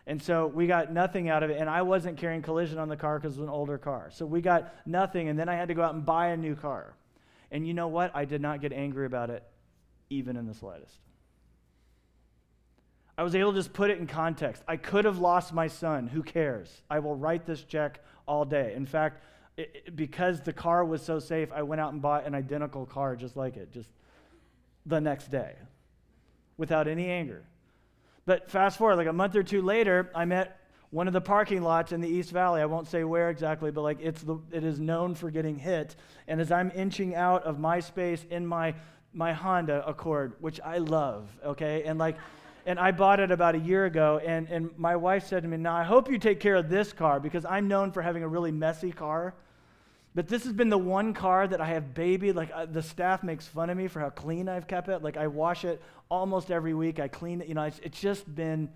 And 0.07 0.19
so 0.19 0.47
we 0.47 0.65
got 0.65 0.91
nothing 0.91 1.29
out 1.29 1.43
of 1.43 1.51
it. 1.51 1.59
And 1.59 1.69
I 1.69 1.83
wasn't 1.83 2.17
carrying 2.17 2.41
collision 2.41 2.79
on 2.79 2.89
the 2.89 2.97
car 2.97 3.19
because 3.19 3.37
it 3.37 3.41
was 3.41 3.47
an 3.47 3.53
older 3.53 3.77
car. 3.77 4.09
So 4.11 4.25
we 4.25 4.41
got 4.41 4.73
nothing. 4.87 5.29
And 5.29 5.37
then 5.37 5.47
I 5.47 5.53
had 5.53 5.67
to 5.67 5.75
go 5.75 5.83
out 5.83 5.93
and 5.93 6.03
buy 6.03 6.29
a 6.29 6.37
new 6.37 6.55
car. 6.55 6.95
And 7.51 7.67
you 7.67 7.75
know 7.75 7.87
what? 7.87 8.15
I 8.15 8.25
did 8.25 8.41
not 8.41 8.61
get 8.61 8.73
angry 8.73 9.05
about 9.05 9.29
it, 9.29 9.43
even 10.09 10.37
in 10.37 10.47
the 10.47 10.55
slightest. 10.55 10.97
I 13.15 13.21
was 13.21 13.35
able 13.35 13.51
to 13.51 13.59
just 13.59 13.73
put 13.73 13.91
it 13.91 13.99
in 13.99 14.07
context. 14.07 14.63
I 14.67 14.77
could 14.77 15.05
have 15.05 15.19
lost 15.19 15.53
my 15.53 15.67
son. 15.67 16.07
Who 16.07 16.23
cares? 16.23 16.81
I 16.89 16.97
will 16.97 17.15
write 17.15 17.45
this 17.45 17.61
check 17.61 17.99
all 18.27 18.43
day. 18.43 18.73
In 18.75 18.87
fact, 18.87 19.23
it, 19.59 19.95
because 19.95 20.41
the 20.41 20.53
car 20.53 20.85
was 20.85 21.01
so 21.01 21.19
safe, 21.19 21.51
I 21.51 21.63
went 21.63 21.81
out 21.81 21.93
and 21.93 22.01
bought 22.01 22.25
an 22.25 22.33
identical 22.33 22.85
car 22.85 23.15
just 23.15 23.35
like 23.35 23.57
it. 23.57 23.71
Just 23.71 23.89
the 24.85 24.99
next 24.99 25.29
day 25.29 25.53
without 26.57 26.87
any 26.87 27.09
anger. 27.09 27.43
But 28.25 28.51
fast 28.51 28.77
forward, 28.77 28.97
like 28.97 29.07
a 29.07 29.13
month 29.13 29.35
or 29.35 29.43
two 29.43 29.61
later, 29.61 30.11
I'm 30.13 30.31
at 30.31 30.59
one 30.91 31.07
of 31.07 31.13
the 31.13 31.21
parking 31.21 31.61
lots 31.61 31.91
in 31.91 32.01
the 32.01 32.07
East 32.07 32.31
Valley. 32.31 32.61
I 32.61 32.65
won't 32.65 32.87
say 32.87 33.03
where 33.03 33.29
exactly, 33.29 33.71
but 33.71 33.81
like 33.81 33.99
it's 34.01 34.21
the, 34.21 34.37
it 34.51 34.63
is 34.63 34.79
known 34.79 35.15
for 35.15 35.31
getting 35.31 35.57
hit. 35.57 35.95
And 36.27 36.41
as 36.41 36.51
I'm 36.51 36.71
inching 36.75 37.15
out 37.15 37.43
of 37.43 37.59
my 37.59 37.79
space 37.79 38.25
in 38.29 38.45
my 38.45 38.75
my 39.11 39.33
Honda 39.33 39.83
Accord, 39.87 40.33
which 40.39 40.59
I 40.61 40.77
love, 40.77 41.29
okay, 41.43 41.83
and 41.83 41.97
like. 41.97 42.17
And 42.65 42.77
I 42.77 42.91
bought 42.91 43.19
it 43.19 43.31
about 43.31 43.55
a 43.55 43.57
year 43.57 43.85
ago, 43.85 44.21
and, 44.23 44.47
and 44.49 44.77
my 44.77 44.95
wife 44.95 45.25
said 45.25 45.41
to 45.41 45.49
me, 45.49 45.57
Now, 45.57 45.75
I 45.75 45.83
hope 45.83 46.11
you 46.11 46.19
take 46.19 46.39
care 46.39 46.55
of 46.55 46.69
this 46.69 46.93
car 46.93 47.19
because 47.19 47.43
I'm 47.45 47.67
known 47.67 47.91
for 47.91 48.01
having 48.01 48.21
a 48.21 48.27
really 48.27 48.51
messy 48.51 48.91
car. 48.91 49.33
But 50.19 50.27
this 50.27 50.43
has 50.43 50.51
been 50.51 50.67
the 50.67 50.77
one 50.77 51.13
car 51.13 51.47
that 51.47 51.61
I 51.61 51.67
have 51.67 51.93
babied. 51.93 52.35
Like 52.35 52.51
uh, 52.53 52.65
the 52.65 52.83
staff 52.83 53.23
makes 53.23 53.47
fun 53.47 53.69
of 53.69 53.77
me 53.77 53.87
for 53.87 54.01
how 54.01 54.09
clean 54.09 54.49
I've 54.49 54.67
kept 54.67 54.89
it. 54.89 55.01
Like 55.01 55.15
I 55.15 55.27
wash 55.27 55.63
it 55.63 55.81
almost 56.09 56.51
every 56.51 56.73
week. 56.73 56.99
I 56.99 57.07
clean 57.07 57.39
it. 57.39 57.47
You 57.47 57.53
know, 57.53 57.63
it's, 57.63 57.79
it's 57.79 58.01
just 58.01 58.35
been, 58.35 58.67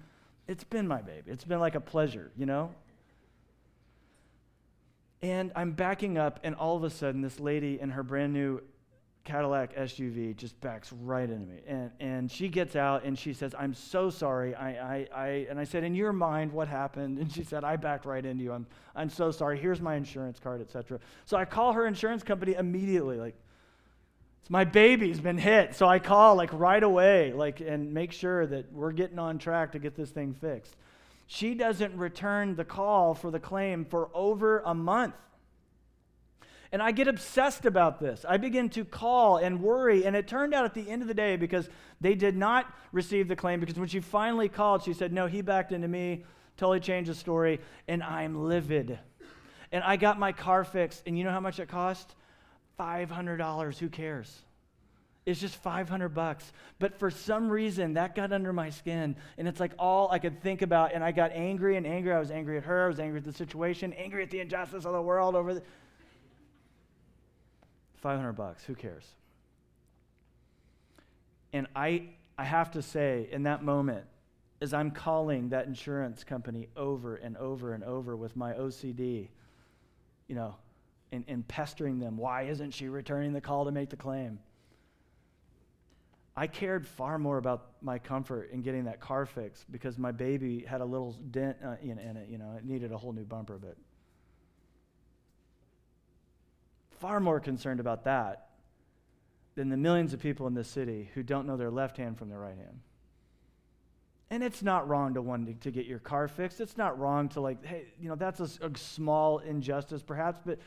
it's 0.48 0.64
been 0.64 0.88
my 0.88 1.02
baby. 1.02 1.24
It's 1.30 1.44
been 1.44 1.60
like 1.60 1.76
a 1.76 1.82
pleasure, 1.82 2.32
you 2.38 2.46
know? 2.46 2.74
And 5.22 5.52
I'm 5.54 5.74
backing 5.74 6.18
up, 6.18 6.40
and 6.46 6.56
all 6.56 6.78
of 6.78 6.86
a 6.86 6.90
sudden, 6.90 7.20
this 7.20 7.42
lady 7.42 7.78
in 7.78 7.90
her 7.90 8.04
brand 8.04 8.32
new 8.32 8.62
Cadillac 9.26 9.74
SUV 9.78 10.36
just 10.36 10.60
backs 10.60 10.92
right 10.92 11.30
into 11.30 11.48
me. 11.48 11.60
And, 11.66 11.92
and 12.02 12.32
she 12.32 12.50
gets 12.50 12.76
out 12.76 13.06
and 13.06 13.18
she 13.18 13.34
says, 13.34 13.56
I'm 13.58 13.74
so 13.74 14.10
sorry. 14.10 14.54
I, 14.54 14.70
I, 14.70 15.08
I, 15.16 15.28
and 15.50 15.58
I 15.58 15.64
said, 15.64 15.86
In 15.86 15.96
your 15.96 16.12
mind, 16.12 16.52
what 16.52 16.68
happened? 16.68 17.18
And 17.24 17.32
she 17.32 17.44
said, 17.44 17.64
I 17.64 17.78
backed 17.78 18.06
right 18.06 18.26
into 18.26 18.44
you. 18.44 18.52
I'm, 18.52 18.68
I'm 18.96 19.10
so 19.10 19.32
sorry. 19.32 19.58
Here's 19.58 19.80
my 19.80 19.96
insurance 19.96 20.40
card, 20.40 20.60
etc. 20.60 21.00
So 21.26 21.38
I 21.38 21.46
call 21.46 21.74
her 21.74 21.88
insurance 21.88 22.22
company 22.22 22.54
immediately, 22.54 23.18
like, 23.18 23.36
it's 24.42 24.50
my 24.50 24.66
baby's 24.66 25.22
been 25.22 25.38
hit. 25.38 25.74
So 25.74 25.88
I 25.88 26.00
call 26.00 26.36
like 26.36 26.52
right 26.52 26.84
away, 26.84 27.32
like, 27.32 27.62
and 27.62 27.94
make 27.94 28.12
sure 28.12 28.46
that 28.46 28.74
we're 28.74 28.92
getting 28.92 29.18
on 29.18 29.38
track 29.38 29.72
to 29.72 29.80
get 29.80 29.96
this 29.96 30.10
thing 30.10 30.34
fixed. 30.34 30.76
She 31.28 31.54
doesn't 31.54 31.96
return 31.96 32.58
the 32.58 32.66
call 32.66 33.14
for 33.14 33.32
the 33.32 33.40
claim 33.40 33.86
for 33.86 34.10
over 34.14 34.60
a 34.66 34.74
month. 34.74 35.16
And 36.74 36.82
I 36.82 36.92
get 36.92 37.08
obsessed 37.08 37.68
about 37.68 38.00
this. 38.00 38.26
I 38.28 38.38
begin 38.38 38.68
to 38.70 38.84
call 38.84 39.38
and 39.38 39.62
worry. 39.62 40.06
And 40.06 40.16
it 40.16 40.28
turned 40.28 40.56
out 40.56 40.66
at 40.66 40.74
the 40.74 40.90
end 40.90 41.04
of 41.04 41.08
the 41.08 41.14
day, 41.14 41.36
because 41.38 41.70
they 42.02 42.16
did 42.16 42.36
not 42.36 42.66
receive 42.92 43.28
the 43.28 43.36
claim, 43.36 43.60
because 43.60 43.78
when 43.78 43.88
she 43.88 44.00
finally 44.00 44.50
called, 44.50 44.82
she 44.82 44.94
said, 44.94 45.14
No, 45.14 45.28
he 45.28 45.44
backed 45.44 45.72
into 45.72 45.88
me, 45.88 46.26
totally 46.58 46.80
changed 46.80 47.12
the 47.12 47.16
story, 47.16 47.62
and 47.88 48.02
I'm 48.02 48.46
livid. 48.46 48.98
And 49.72 49.84
I 49.84 49.98
got 49.98 50.18
my 50.18 50.32
car 50.32 50.64
fixed. 50.64 51.04
And 51.06 51.16
you 51.16 51.24
know 51.24 51.30
how 51.30 51.40
much 51.40 51.60
it 51.60 51.68
cost? 51.68 52.16
$500. 52.80 53.78
Who 53.78 53.90
cares? 53.90 54.42
It's 55.28 55.40
just 55.40 55.56
500 55.58 56.10
bucks. 56.10 56.52
But 56.80 56.98
for 56.98 57.12
some 57.12 57.50
reason, 57.50 57.94
that 57.94 58.16
got 58.16 58.34
under 58.34 58.52
my 58.52 58.72
skin. 58.72 59.16
And 59.38 59.48
it's 59.48 59.60
like 59.60 59.74
all 59.78 60.12
I 60.12 60.18
could 60.18 60.42
think 60.42 60.64
about. 60.64 60.94
And 60.94 61.04
I 61.04 61.12
got 61.12 61.32
angry 61.34 61.78
and 61.78 61.86
angry. 61.86 62.14
I 62.14 62.20
was 62.20 62.32
angry 62.32 62.58
at 62.58 62.64
her. 62.64 62.86
I 62.86 62.88
was 62.88 63.00
angry 63.00 63.20
at 63.20 63.26
the 63.26 63.32
situation, 63.32 63.94
angry 63.94 64.24
at 64.24 64.32
the 64.32 64.40
injustice 64.40 64.86
of 64.86 64.94
the 64.94 65.02
world 65.02 65.36
over 65.36 65.54
the 65.54 65.64
500 68.04 68.34
bucks, 68.34 68.64
who 68.66 68.76
cares? 68.76 69.16
And 71.54 71.68
I, 71.76 72.10
I 72.38 72.44
have 72.44 72.72
to 72.72 72.82
say, 72.82 73.30
in 73.32 73.44
that 73.44 73.64
moment, 73.64 74.06
as 74.62 74.74
I'm 74.74 74.92
calling 74.92 75.50
that 75.50 75.68
insurance 75.68 76.24
company 76.24 76.68
over 76.76 77.16
and 77.16 77.38
over 77.38 77.74
and 77.74 77.84
over 77.84 78.16
with 78.16 78.36
my 78.36 78.54
OCD, 78.54 79.30
you 80.28 80.36
know, 80.36 80.56
and, 81.14 81.24
and 81.28 81.48
pestering 81.48 82.00
them, 82.00 82.18
why 82.18 82.44
isn't 82.44 82.72
she 82.72 82.90
returning 82.90 83.34
the 83.34 83.42
call 83.42 83.66
to 83.66 83.72
make 83.72 83.90
the 83.90 83.96
claim? 83.96 84.40
I 86.36 86.48
cared 86.48 86.86
far 86.86 87.18
more 87.18 87.38
about 87.38 87.68
my 87.82 88.00
comfort 88.00 88.50
in 88.52 88.64
getting 88.64 88.86
that 88.86 89.00
car 89.00 89.26
fixed 89.26 89.72
because 89.72 89.98
my 89.98 90.12
baby 90.12 90.66
had 90.68 90.82
a 90.82 90.86
little 90.86 91.14
dent 91.32 91.58
uh, 91.64 91.76
in, 91.82 92.00
in 92.00 92.18
it, 92.18 92.28
you 92.28 92.38
know, 92.38 92.56
it 92.58 92.66
needed 92.66 92.92
a 92.92 92.98
whole 92.98 93.14
new 93.14 93.24
bumper, 93.24 93.58
but 93.58 93.78
far 97.04 97.20
more 97.20 97.42
concerned 97.42 97.82
about 97.82 98.06
that 98.06 98.48
than 99.56 99.68
the 99.68 99.76
millions 99.76 100.14
of 100.14 100.22
people 100.22 100.48
in 100.48 100.54
this 100.54 100.70
city 100.70 101.10
who 101.14 101.22
don't 101.22 101.46
know 101.46 101.58
their 101.58 101.70
left 101.70 101.98
hand 101.98 102.18
from 102.18 102.30
their 102.30 102.40
right 102.40 102.56
hand. 102.56 102.80
And 104.30 104.42
it's 104.42 104.64
not 104.64 104.88
wrong 104.88 105.16
to 105.16 105.22
want 105.22 105.62
to 105.64 105.70
get 105.70 105.86
your 105.86 106.00
car 106.00 106.30
fixed. 106.30 106.62
It's 106.62 106.78
not 106.78 106.98
wrong 106.98 107.28
to, 107.30 107.42
like, 107.42 107.66
hey, 107.66 107.88
you 108.00 108.08
know, 108.08 108.16
that's 108.16 108.40
a, 108.40 108.66
a 108.66 108.78
small 108.78 109.40
injustice 109.40 110.02
perhaps, 110.02 110.40
but 110.46 110.60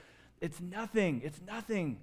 it's 0.43 0.61
nothing. 0.61 1.23
It's 1.25 1.41
nothing 1.47 2.01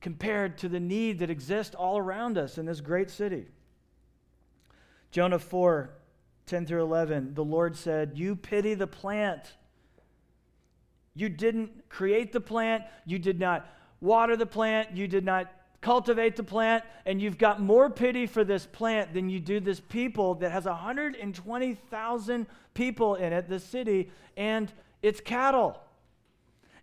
compared 0.00 0.58
to 0.58 0.68
the 0.68 0.80
need 0.80 1.20
that 1.20 1.30
exists 1.30 1.76
all 1.76 1.96
around 1.96 2.36
us 2.36 2.58
in 2.58 2.66
this 2.66 2.80
great 2.80 3.08
city. 3.08 3.46
Jonah 5.12 5.38
4 5.38 5.90
10 6.46 6.66
through 6.66 6.82
11, 6.82 7.34
the 7.34 7.44
Lord 7.44 7.76
said, 7.76 8.18
You 8.18 8.34
pity 8.34 8.74
the 8.74 8.88
plant 8.88 9.54
you 11.14 11.28
didn't 11.28 11.88
create 11.88 12.32
the 12.32 12.40
plant, 12.40 12.84
you 13.04 13.18
did 13.18 13.38
not 13.38 13.66
water 14.00 14.36
the 14.36 14.46
plant, 14.46 14.96
you 14.96 15.06
did 15.06 15.24
not 15.24 15.52
cultivate 15.80 16.36
the 16.36 16.42
plant, 16.42 16.84
and 17.06 17.20
you've 17.20 17.38
got 17.38 17.60
more 17.60 17.88
pity 17.88 18.26
for 18.26 18.44
this 18.44 18.66
plant 18.66 19.14
than 19.14 19.30
you 19.30 19.40
do 19.40 19.60
this 19.60 19.80
people 19.80 20.34
that 20.36 20.52
has 20.52 20.66
120,000 20.66 22.46
people 22.74 23.14
in 23.14 23.32
it, 23.32 23.48
the 23.48 23.58
city, 23.58 24.10
and 24.36 24.72
its 25.02 25.20
cattle. 25.20 25.80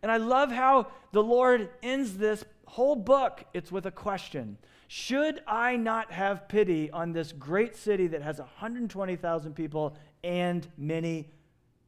And 0.02 0.12
I 0.12 0.18
love 0.18 0.52
how 0.52 0.88
the 1.12 1.24
Lord 1.24 1.70
ends 1.84 2.18
this 2.18 2.44
whole 2.66 2.96
book. 2.96 3.44
It's 3.54 3.72
with 3.72 3.86
a 3.86 3.92
question 3.92 4.58
Should 4.88 5.42
I 5.48 5.76
not 5.76 6.12
have 6.12 6.48
pity 6.48 6.90
on 6.92 7.14
this 7.14 7.32
great 7.32 7.76
city 7.76 8.08
that 8.08 8.22
has 8.22 8.40
120,000 8.40 9.54
people 9.54 9.96
and 10.24 10.68
many 10.78 11.30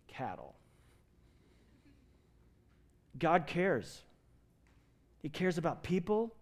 cattle? 0.07 0.55
God 3.19 3.45
cares. 3.45 4.01
He 5.21 5.29
cares 5.29 5.57
about 5.57 5.83
people. 5.83 6.33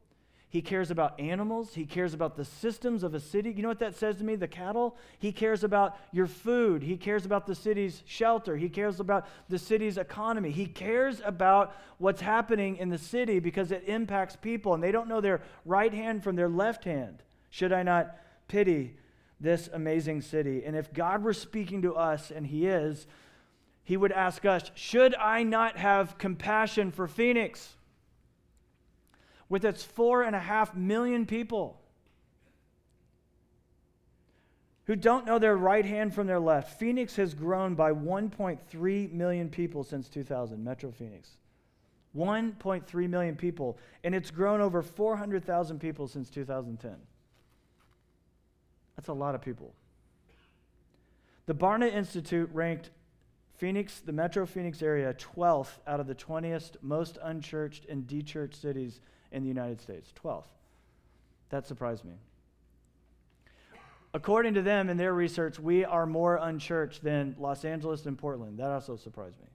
He 0.50 0.62
cares 0.62 0.92
about 0.92 1.20
animals. 1.20 1.74
He 1.74 1.86
cares 1.86 2.14
about 2.14 2.38
the 2.38 2.46
systems 2.46 3.04
of 3.04 3.14
a 3.14 3.20
city. 3.20 3.52
You 3.52 3.64
know 3.64 3.68
what 3.68 3.80
that 3.80 3.96
says 3.96 4.18
to 4.18 4.24
me? 4.24 4.36
The 4.36 4.48
cattle. 4.48 4.96
He 5.20 5.34
cares 5.34 5.64
about 5.64 5.98
your 6.14 6.28
food. 6.28 6.84
He 6.84 6.96
cares 6.96 7.26
about 7.26 7.48
the 7.48 7.56
city's 7.56 8.02
shelter. 8.06 8.56
He 8.56 8.70
cares 8.70 9.02
about 9.02 9.28
the 9.50 9.60
city's 9.60 9.98
economy. 9.98 10.52
He 10.52 10.66
cares 10.66 11.22
about 11.26 11.76
what's 11.98 12.22
happening 12.22 12.78
in 12.78 12.90
the 12.90 12.98
city 12.98 13.40
because 13.40 13.72
it 13.72 13.84
impacts 13.88 14.38
people 14.38 14.74
and 14.74 14.82
they 14.82 14.92
don't 14.92 15.10
know 15.10 15.20
their 15.20 15.42
right 15.66 15.94
hand 15.94 16.24
from 16.24 16.38
their 16.38 16.50
left 16.50 16.86
hand. 16.86 17.24
Should 17.50 17.74
I 17.74 17.84
not 17.84 18.16
pity 18.48 18.96
this 19.42 19.70
amazing 19.74 20.22
city? 20.22 20.64
And 20.66 20.78
if 20.78 20.94
God 20.94 21.24
were 21.24 21.34
speaking 21.34 21.82
to 21.82 21.96
us, 21.96 22.32
and 22.32 22.48
He 22.48 22.68
is, 22.68 23.06
he 23.88 23.96
would 23.96 24.12
ask 24.12 24.44
us, 24.46 24.70
Should 24.76 25.16
I 25.16 25.44
not 25.44 25.78
have 25.78 26.18
compassion 26.18 26.92
for 26.92 27.08
Phoenix 27.08 27.78
with 29.48 29.64
its 29.64 29.82
four 29.82 30.24
and 30.24 30.36
a 30.36 30.40
half 30.40 30.76
million 30.76 31.26
people 31.26 31.80
who 34.88 34.98
don't 34.98 35.26
know 35.26 35.40
their 35.40 35.56
right 35.56 35.86
hand 35.86 36.14
from 36.14 36.28
their 36.28 36.38
left? 36.38 36.78
Phoenix 36.78 37.16
has 37.16 37.34
grown 37.34 37.76
by 37.76 37.94
1.3 37.94 39.14
million 39.14 39.50
people 39.50 39.86
since 39.86 40.10
2000, 40.10 40.62
Metro 40.62 40.92
Phoenix. 40.92 41.38
1.3 42.14 43.10
million 43.10 43.38
people, 43.38 43.78
and 44.04 44.14
it's 44.14 44.32
grown 44.32 44.60
over 44.60 44.82
400,000 44.82 45.80
people 45.80 46.10
since 46.10 46.30
2010. 46.30 46.94
That's 48.98 49.08
a 49.08 49.14
lot 49.14 49.34
of 49.34 49.42
people. 49.42 49.74
The 51.46 51.56
Barna 51.56 51.90
Institute 51.90 52.50
ranked 52.52 52.90
Phoenix, 53.58 54.00
the 54.00 54.12
metro 54.12 54.46
Phoenix 54.46 54.84
area, 54.84 55.14
12th 55.16 55.80
out 55.88 56.00
of 56.00 56.08
the 56.08 56.16
20th 56.16 56.76
most 56.82 57.18
unchurched 57.24 57.86
and 57.90 58.08
dechurched 58.08 58.56
cities 58.56 59.02
in 59.32 59.42
the 59.42 59.48
United 59.48 59.82
States. 59.82 60.14
12th. 60.24 60.46
That 61.50 61.66
surprised 61.66 62.06
me. 62.06 62.14
According 64.14 64.54
to 64.54 64.62
them 64.62 64.90
in 64.90 64.98
their 64.98 65.14
research, 65.14 65.60
we 65.60 65.84
are 65.84 66.06
more 66.06 66.38
unchurched 66.38 67.04
than 67.04 67.36
Los 67.40 67.66
Angeles 67.66 68.06
and 68.06 68.18
Portland. 68.18 68.60
That 68.60 68.70
also 68.70 68.96
surprised 68.96 69.40
me. 69.40 69.48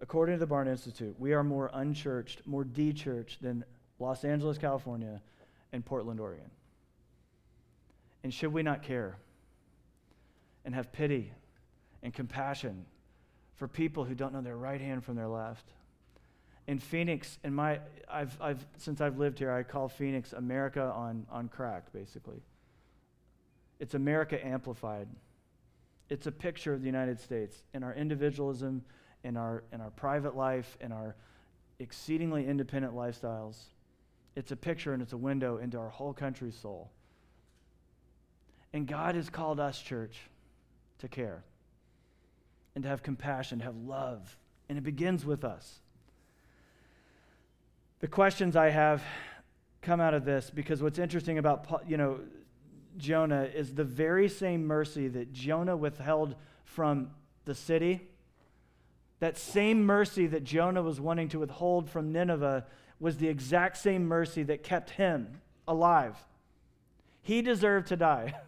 According 0.00 0.38
to 0.38 0.46
the 0.46 0.52
Barna 0.52 0.68
Institute, 0.68 1.16
we 1.18 1.32
are 1.32 1.42
more 1.42 1.70
unchurched, 1.72 2.46
more 2.46 2.64
dechurched 2.64 3.40
than 3.40 3.64
Los 3.98 4.24
Angeles, 4.24 4.56
California, 4.58 5.20
and 5.72 5.84
Portland, 5.84 6.20
Oregon. 6.20 6.50
And 8.22 8.32
should 8.32 8.52
we 8.52 8.62
not 8.62 8.82
care 8.82 9.16
and 10.64 10.74
have 10.74 10.92
pity 10.92 11.32
and 12.06 12.14
compassion 12.14 12.86
for 13.56 13.66
people 13.66 14.04
who 14.04 14.14
don't 14.14 14.32
know 14.32 14.40
their 14.40 14.56
right 14.56 14.80
hand 14.80 15.04
from 15.04 15.16
their 15.16 15.26
left. 15.26 15.64
In 16.68 16.78
Phoenix, 16.78 17.36
in 17.42 17.52
my, 17.52 17.80
I've, 18.08 18.40
I've, 18.40 18.64
since 18.76 19.00
I've 19.00 19.18
lived 19.18 19.40
here, 19.40 19.50
I 19.50 19.64
call 19.64 19.88
Phoenix 19.88 20.32
America 20.32 20.92
on, 20.94 21.26
on 21.32 21.48
crack, 21.48 21.92
basically. 21.92 22.40
It's 23.80 23.94
America 23.94 24.44
amplified. 24.46 25.08
It's 26.08 26.28
a 26.28 26.32
picture 26.32 26.72
of 26.72 26.80
the 26.80 26.86
United 26.86 27.18
States 27.18 27.64
in 27.74 27.82
our 27.82 27.92
individualism, 27.92 28.84
in 29.24 29.36
our, 29.36 29.64
in 29.72 29.80
our 29.80 29.90
private 29.90 30.36
life, 30.36 30.78
in 30.80 30.92
our 30.92 31.16
exceedingly 31.80 32.46
independent 32.46 32.94
lifestyles. 32.94 33.56
It's 34.36 34.52
a 34.52 34.56
picture 34.56 34.92
and 34.92 35.02
it's 35.02 35.12
a 35.12 35.16
window 35.18 35.56
into 35.56 35.76
our 35.76 35.90
whole 35.90 36.12
country's 36.12 36.56
soul. 36.56 36.88
And 38.72 38.86
God 38.86 39.16
has 39.16 39.28
called 39.28 39.58
us, 39.58 39.82
church, 39.82 40.20
to 41.00 41.08
care 41.08 41.42
and 42.76 42.82
to 42.82 42.88
have 42.90 43.02
compassion, 43.02 43.58
to 43.58 43.64
have 43.64 43.76
love. 43.76 44.36
And 44.68 44.76
it 44.76 44.84
begins 44.84 45.24
with 45.24 45.44
us. 45.44 45.80
The 48.00 48.06
questions 48.06 48.54
I 48.54 48.68
have 48.68 49.02
come 49.80 50.00
out 50.00 50.12
of 50.12 50.24
this 50.24 50.50
because 50.50 50.82
what's 50.82 50.98
interesting 50.98 51.38
about 51.38 51.84
you 51.88 51.96
know 51.96 52.18
Jonah 52.98 53.44
is 53.44 53.74
the 53.74 53.84
very 53.84 54.28
same 54.28 54.66
mercy 54.66 55.08
that 55.08 55.32
Jonah 55.32 55.76
withheld 55.76 56.34
from 56.64 57.10
the 57.46 57.54
city. 57.54 58.08
That 59.20 59.38
same 59.38 59.82
mercy 59.84 60.26
that 60.26 60.44
Jonah 60.44 60.82
was 60.82 61.00
wanting 61.00 61.30
to 61.30 61.38
withhold 61.38 61.88
from 61.88 62.12
Nineveh 62.12 62.66
was 63.00 63.16
the 63.16 63.28
exact 63.28 63.78
same 63.78 64.06
mercy 64.06 64.42
that 64.42 64.62
kept 64.62 64.90
him 64.90 65.40
alive. 65.66 66.16
He 67.22 67.40
deserved 67.40 67.88
to 67.88 67.96
die. 67.96 68.34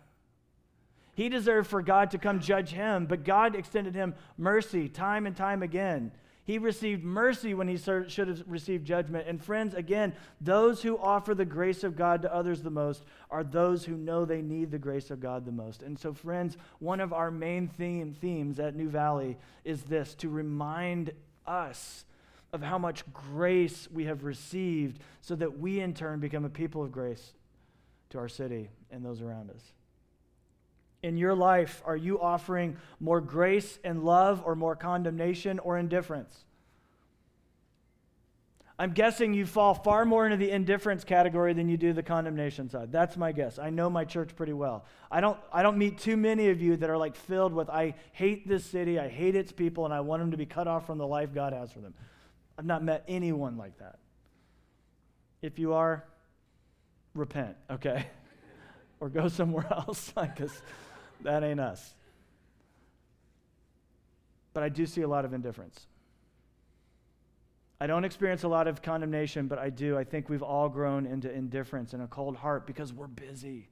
He 1.19 1.29
deserved 1.29 1.69
for 1.69 1.83
God 1.83 2.13
to 2.13 2.19
come 2.19 2.39
judge 2.39 2.71
him, 2.71 3.07
but 3.07 3.25
God 3.25 3.57
extended 3.57 3.93
him 3.93 4.15
mercy 4.37 4.89
time 4.89 5.27
and 5.27 5.37
time 5.37 5.65
again. 5.65 6.13
He 6.45 6.59
received 6.59 7.03
mercy 7.03 7.55
when 7.55 7.67
he 7.67 7.77
should 7.77 8.29
have 8.29 8.45
received 8.47 8.87
judgment. 8.87 9.27
And 9.27 9.43
friends, 9.43 9.75
again, 9.75 10.15
those 10.41 10.81
who 10.81 10.97
offer 10.97 11.35
the 11.35 11.45
grace 11.45 11.83
of 11.83 11.97
God 11.97 12.23
to 12.23 12.33
others 12.33 12.63
the 12.63 12.71
most 12.71 13.03
are 13.33 13.43
those 13.43 13.85
who 13.85 13.97
know 13.97 14.25
they 14.25 14.43
need 14.43 14.71
the 14.71 14.79
grace 14.79 15.11
of 15.11 15.19
God 15.19 15.45
the 15.45 15.51
most. 15.51 15.83
And 15.83 15.99
so, 15.99 16.13
friends, 16.13 16.57
one 16.79 17.01
of 17.01 17.13
our 17.13 17.33
main 17.33 17.67
theme, 17.67 18.15
themes 18.21 18.61
at 18.61 18.77
New 18.77 18.89
Valley 18.89 19.39
is 19.65 19.83
this 19.83 20.15
to 20.19 20.29
remind 20.29 21.11
us 21.49 22.05
of 22.53 22.63
how 22.63 22.79
much 22.79 23.03
grace 23.13 23.89
we 23.91 24.05
have 24.05 24.23
received 24.23 25.03
so 25.21 25.35
that 25.35 25.59
we 25.59 25.81
in 25.81 25.95
turn 25.95 26.21
become 26.21 26.45
a 26.45 26.49
people 26.49 26.85
of 26.85 26.93
grace 26.93 27.33
to 28.11 28.19
our 28.19 28.29
city 28.29 28.71
and 28.93 29.05
those 29.05 29.21
around 29.21 29.51
us. 29.51 29.73
In 31.03 31.17
your 31.17 31.35
life, 31.35 31.83
are 31.87 31.97
you 31.97 32.21
offering 32.21 32.77
more 32.99 33.21
grace 33.21 33.79
and 33.85 34.03
love 34.03 34.43
or 34.45 34.57
more 34.57 34.75
condemnation 34.75 35.59
or 35.61 35.79
indifference? 35.79 36.45
I'm 38.81 38.93
guessing 38.93 39.35
you 39.35 39.45
fall 39.45 39.75
far 39.75 40.05
more 40.05 40.25
into 40.25 40.37
the 40.37 40.53
indifference 40.53 41.03
category 41.03 41.53
than 41.53 41.69
you 41.69 41.77
do 41.77 41.93
the 41.93 42.03
condemnation 42.03 42.71
side. 42.71 42.93
That's 42.93 43.17
my 43.17 43.33
guess. 43.33 43.59
I 43.59 43.71
know 43.71 43.91
my 43.91 44.05
church 44.05 44.37
pretty 44.37 44.53
well. 44.53 44.85
I 45.11 45.21
don't, 45.21 45.37
I 45.53 45.63
don't 45.63 45.79
meet 45.79 45.99
too 45.99 46.17
many 46.17 46.49
of 46.51 46.63
you 46.63 46.77
that 46.77 46.89
are 46.89 46.97
like 46.97 47.17
filled 47.17 47.53
with, 47.53 47.69
I 47.69 47.95
hate 48.13 48.47
this 48.47 48.65
city, 48.65 48.99
I 48.99 49.09
hate 49.09 49.35
its 49.35 49.51
people, 49.51 49.85
and 49.85 49.93
I 49.93 50.01
want 50.01 50.23
them 50.23 50.31
to 50.31 50.37
be 50.37 50.47
cut 50.47 50.69
off 50.69 50.87
from 50.87 50.99
the 50.99 51.07
life 51.07 51.35
God 51.35 51.53
has 51.53 51.73
for 51.73 51.81
them. 51.81 51.93
I've 52.57 52.67
not 52.67 52.85
met 52.85 53.03
anyone 53.09 53.57
like 53.57 53.79
that. 53.79 53.99
If 55.43 55.59
you 55.59 55.75
are, 55.75 56.05
repent, 57.15 57.57
okay? 57.69 58.07
or 59.01 59.09
go 59.09 59.27
somewhere 59.27 59.67
else, 59.73 60.13
like, 60.15 60.37
because 60.37 60.63
that 61.23 61.43
ain't 61.43 61.61
us. 61.61 61.95
But 64.55 64.63
I 64.63 64.69
do 64.69 64.87
see 64.87 65.03
a 65.03 65.09
lot 65.09 65.25
of 65.25 65.33
indifference. 65.33 65.87
I 67.81 67.87
don't 67.87 68.05
experience 68.05 68.43
a 68.43 68.49
lot 68.49 68.67
of 68.67 68.83
condemnation, 68.83 69.47
but 69.47 69.59
I 69.59 69.71
do. 69.71 69.97
I 69.97 70.03
think 70.05 70.29
we've 70.29 70.43
all 70.43 70.69
grown 70.69 71.07
into 71.07 71.31
indifference 71.31 71.93
and 71.93 72.03
a 72.03 72.09
cold 72.09 72.37
heart 72.37 72.67
because 72.67 72.93
we're 72.93 73.07
busy. 73.07 73.69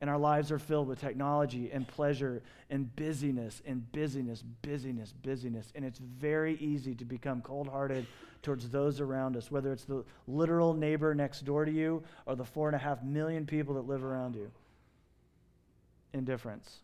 And 0.00 0.10
our 0.10 0.18
lives 0.18 0.50
are 0.50 0.58
filled 0.58 0.88
with 0.88 1.00
technology 1.00 1.70
and 1.72 1.86
pleasure 1.86 2.42
and 2.70 2.94
busyness 2.96 3.62
and 3.64 3.90
busyness, 3.92 4.42
busyness, 4.62 5.12
busyness. 5.22 5.72
And 5.74 5.84
it's 5.84 5.98
very 5.98 6.56
easy 6.56 6.94
to 6.96 7.04
become 7.04 7.40
cold 7.40 7.68
hearted 7.68 8.06
towards 8.42 8.68
those 8.70 9.00
around 9.00 9.36
us, 9.36 9.50
whether 9.50 9.72
it's 9.72 9.84
the 9.84 10.04
literal 10.26 10.74
neighbor 10.74 11.14
next 11.14 11.44
door 11.44 11.64
to 11.64 11.72
you 11.72 12.02
or 12.26 12.36
the 12.36 12.44
four 12.44 12.68
and 12.68 12.76
a 12.76 12.78
half 12.78 13.02
million 13.02 13.46
people 13.46 13.74
that 13.74 13.86
live 13.88 14.04
around 14.04 14.34
you 14.36 14.50
indifference, 16.12 16.78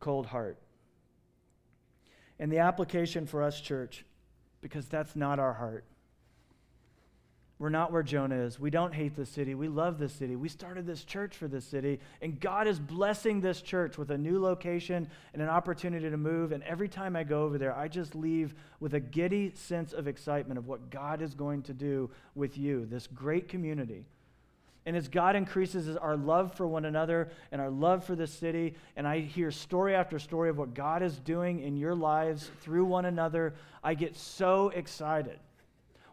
cold 0.00 0.26
heart. 0.26 0.58
And 2.38 2.50
the 2.50 2.58
application 2.58 3.26
for 3.26 3.42
us, 3.42 3.60
church, 3.60 4.04
because 4.60 4.86
that's 4.86 5.14
not 5.14 5.38
our 5.38 5.52
heart. 5.52 5.84
We're 7.62 7.68
not 7.68 7.92
where 7.92 8.02
Jonah 8.02 8.34
is. 8.34 8.58
We 8.58 8.70
don't 8.70 8.92
hate 8.92 9.14
the 9.14 9.24
city. 9.24 9.54
We 9.54 9.68
love 9.68 10.00
the 10.00 10.08
city. 10.08 10.34
We 10.34 10.48
started 10.48 10.84
this 10.84 11.04
church 11.04 11.36
for 11.36 11.46
this 11.46 11.64
city. 11.64 12.00
And 12.20 12.40
God 12.40 12.66
is 12.66 12.80
blessing 12.80 13.40
this 13.40 13.62
church 13.62 13.96
with 13.96 14.10
a 14.10 14.18
new 14.18 14.42
location 14.42 15.08
and 15.32 15.40
an 15.40 15.48
opportunity 15.48 16.10
to 16.10 16.16
move. 16.16 16.50
And 16.50 16.64
every 16.64 16.88
time 16.88 17.14
I 17.14 17.22
go 17.22 17.44
over 17.44 17.58
there, 17.58 17.72
I 17.72 17.86
just 17.86 18.16
leave 18.16 18.56
with 18.80 18.94
a 18.94 19.00
giddy 19.00 19.52
sense 19.54 19.92
of 19.92 20.08
excitement 20.08 20.58
of 20.58 20.66
what 20.66 20.90
God 20.90 21.22
is 21.22 21.34
going 21.34 21.62
to 21.62 21.72
do 21.72 22.10
with 22.34 22.58
you, 22.58 22.84
this 22.84 23.06
great 23.06 23.48
community. 23.48 24.06
And 24.84 24.96
as 24.96 25.06
God 25.08 25.36
increases 25.36 25.96
our 25.96 26.16
love 26.16 26.54
for 26.54 26.66
one 26.66 26.84
another 26.84 27.30
and 27.52 27.60
our 27.60 27.70
love 27.70 28.04
for 28.04 28.16
the 28.16 28.26
city, 28.26 28.74
and 28.96 29.06
I 29.06 29.20
hear 29.20 29.50
story 29.52 29.94
after 29.94 30.18
story 30.18 30.50
of 30.50 30.58
what 30.58 30.74
God 30.74 31.02
is 31.02 31.18
doing 31.20 31.60
in 31.60 31.76
your 31.76 31.94
lives 31.94 32.50
through 32.62 32.84
one 32.86 33.04
another, 33.04 33.54
I 33.84 33.94
get 33.94 34.16
so 34.16 34.70
excited. 34.70 35.38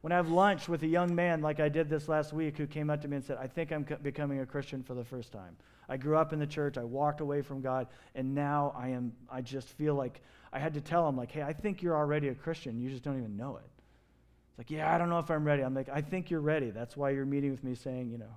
When 0.02 0.14
I 0.14 0.18
have 0.18 0.30
lunch 0.30 0.70
with 0.70 0.84
a 0.84 0.88
young 0.88 1.14
man 1.16 1.42
like 1.42 1.60
I 1.60 1.68
did 1.68 1.90
this 1.90 2.08
last 2.08 2.32
week 2.32 2.58
who 2.58 2.68
came 2.68 2.90
up 2.90 3.02
to 3.02 3.08
me 3.08 3.18
and 3.18 3.26
said, 3.26 3.38
I 3.42 3.48
think 3.48 3.72
I'm 3.72 3.86
becoming 4.04 4.40
a 4.40 4.46
Christian 4.46 4.84
for 4.84 4.94
the 4.94 5.04
first 5.04 5.32
time. 5.32 5.58
I 5.90 5.98
grew 5.98 6.18
up 6.18 6.32
in 6.32 6.40
the 6.40 6.48
church, 6.48 6.78
I 6.78 6.84
walked 6.84 7.20
away 7.20 7.42
from 7.42 7.62
God, 7.62 7.88
and 8.14 8.36
now 8.36 8.74
I 8.78 8.90
am 8.90 9.12
I 9.30 9.42
just 9.42 9.70
feel 9.70 9.96
like 9.96 10.22
I 10.54 10.60
had 10.60 10.76
to 10.76 10.82
tell 10.82 11.10
him 11.10 11.18
like, 11.18 11.32
"Hey, 11.32 11.42
I 11.42 11.52
think 11.52 11.82
you're 11.82 11.98
already 11.98 12.28
a 12.28 12.36
Christian. 12.36 12.80
You 12.80 12.90
just 12.92 13.04
don't 13.04 13.18
even 13.18 13.36
know 13.36 13.58
it." 13.58 13.70
It's 14.50 14.58
like, 14.60 14.70
"Yeah, 14.70 14.94
I 14.94 15.00
don't 15.00 15.10
know 15.10 15.18
if 15.18 15.32
I'm 15.32 15.44
ready." 15.44 15.64
I'm 15.64 15.74
like, 15.74 15.90
"I 15.90 16.02
think 16.02 16.30
you're 16.30 16.42
ready. 16.42 16.70
That's 16.70 16.96
why 16.96 17.10
you're 17.10 17.26
meeting 17.26 17.50
with 17.50 17.64
me 17.64 17.74
saying, 17.74 18.12
you 18.12 18.20
know, 18.20 18.36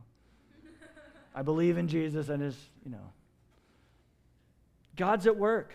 I 1.35 1.43
believe 1.43 1.79
in 1.79 1.89
Jesus 1.89 2.29
and 2.29 2.43
his, 2.43 2.57
you 2.85 2.91
know. 2.91 3.13
God's 4.97 5.27
at 5.27 5.37
work. 5.37 5.75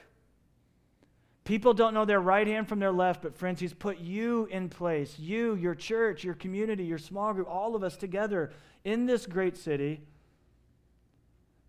People 1.43 1.73
don't 1.73 1.93
know 1.93 2.05
their 2.05 2.19
right 2.19 2.45
hand 2.45 2.67
from 2.67 2.79
their 2.79 2.91
left, 2.91 3.21
but 3.21 3.33
friends, 3.33 3.61
He's 3.61 3.73
put 3.73 3.99
you 3.99 4.47
in 4.51 4.67
place. 4.67 5.17
You, 5.17 5.55
your 5.55 5.75
church, 5.75 6.23
your 6.23 6.33
community, 6.33 6.83
your 6.83 6.97
small 6.97 7.33
group, 7.33 7.47
all 7.49 7.73
of 7.73 7.83
us 7.83 7.95
together 7.95 8.51
in 8.83 9.05
this 9.05 9.25
great 9.25 9.55
city 9.55 10.01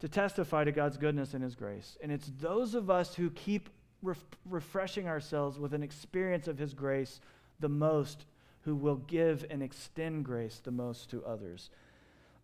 to 0.01 0.09
testify 0.09 0.65
to 0.65 0.73
God's 0.73 0.97
goodness 0.97 1.33
and 1.33 1.45
His 1.45 1.55
grace. 1.55 1.97
And 2.03 2.11
it's 2.11 2.31
those 2.41 2.75
of 2.75 2.91
us 2.91 3.15
who 3.15 3.31
keep 3.31 3.71
ref- 4.03 4.19
refreshing 4.45 5.07
ourselves 5.07 5.61
with 5.61 5.73
an 5.75 5.85
experience 5.85 6.49
of 6.49 6.59
His 6.59 6.75
grace 6.75 7.21
the 7.61 7.69
most 7.69 8.25
who 8.63 8.75
will 8.75 8.97
give 8.97 9.47
and 9.49 9.63
extend 9.63 10.25
grace 10.25 10.61
the 10.63 10.73
most 10.73 11.09
to 11.11 11.25
others. 11.25 11.71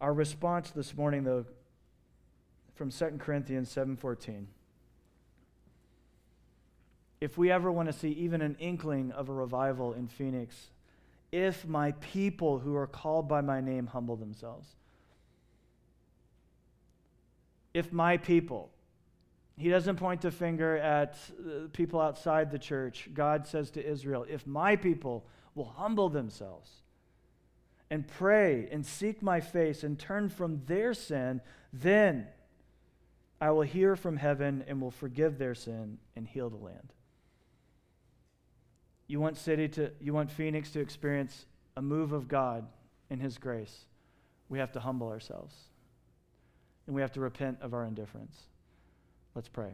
Our 0.00 0.12
response 0.12 0.70
this 0.70 0.96
morning, 0.96 1.24
though, 1.24 1.46
from 2.74 2.90
2 2.90 3.18
Corinthians 3.18 3.68
7:14. 3.70 4.46
If 7.20 7.38
we 7.38 7.50
ever 7.50 7.72
want 7.72 7.86
to 7.86 7.92
see 7.92 8.10
even 8.10 8.42
an 8.42 8.56
inkling 8.58 9.12
of 9.12 9.28
a 9.28 9.32
revival 9.32 9.92
in 9.92 10.08
Phoenix, 10.08 10.70
if 11.32 11.66
my 11.66 11.92
people 11.92 12.60
who 12.60 12.76
are 12.76 12.86
called 12.86 13.26
by 13.26 13.40
my 13.40 13.60
name 13.60 13.88
humble 13.88 14.14
themselves. 14.14 14.76
If 17.72 17.92
my 17.92 18.18
people, 18.18 18.70
he 19.56 19.68
doesn't 19.68 19.96
point 19.96 20.20
the 20.20 20.30
finger 20.30 20.76
at 20.76 21.18
people 21.72 22.00
outside 22.00 22.52
the 22.52 22.58
church. 22.58 23.08
God 23.14 23.48
says 23.48 23.72
to 23.72 23.84
Israel, 23.84 24.24
if 24.28 24.46
my 24.46 24.76
people 24.76 25.26
will 25.56 25.64
humble 25.64 26.08
themselves 26.08 26.83
and 27.90 28.06
pray 28.06 28.68
and 28.70 28.84
seek 28.84 29.22
my 29.22 29.40
face 29.40 29.84
and 29.84 29.98
turn 29.98 30.28
from 30.28 30.62
their 30.66 30.94
sin, 30.94 31.40
then 31.72 32.26
I 33.40 33.50
will 33.50 33.62
hear 33.62 33.96
from 33.96 34.16
heaven 34.16 34.64
and 34.66 34.80
will 34.80 34.90
forgive 34.90 35.38
their 35.38 35.54
sin 35.54 35.98
and 36.16 36.26
heal 36.26 36.50
the 36.50 36.56
land. 36.56 36.92
You 39.06 39.20
want 39.20 39.36
city 39.36 39.68
to 39.68 39.90
you 40.00 40.14
want 40.14 40.30
Phoenix 40.30 40.70
to 40.70 40.80
experience 40.80 41.44
a 41.76 41.82
move 41.82 42.12
of 42.12 42.26
God 42.26 42.66
in 43.10 43.20
his 43.20 43.36
grace. 43.36 43.84
We 44.48 44.58
have 44.58 44.72
to 44.72 44.80
humble 44.80 45.08
ourselves. 45.08 45.54
And 46.86 46.94
we 46.94 47.02
have 47.02 47.12
to 47.12 47.20
repent 47.20 47.58
of 47.60 47.74
our 47.74 47.84
indifference. 47.84 48.36
Let's 49.34 49.48
pray. 49.48 49.72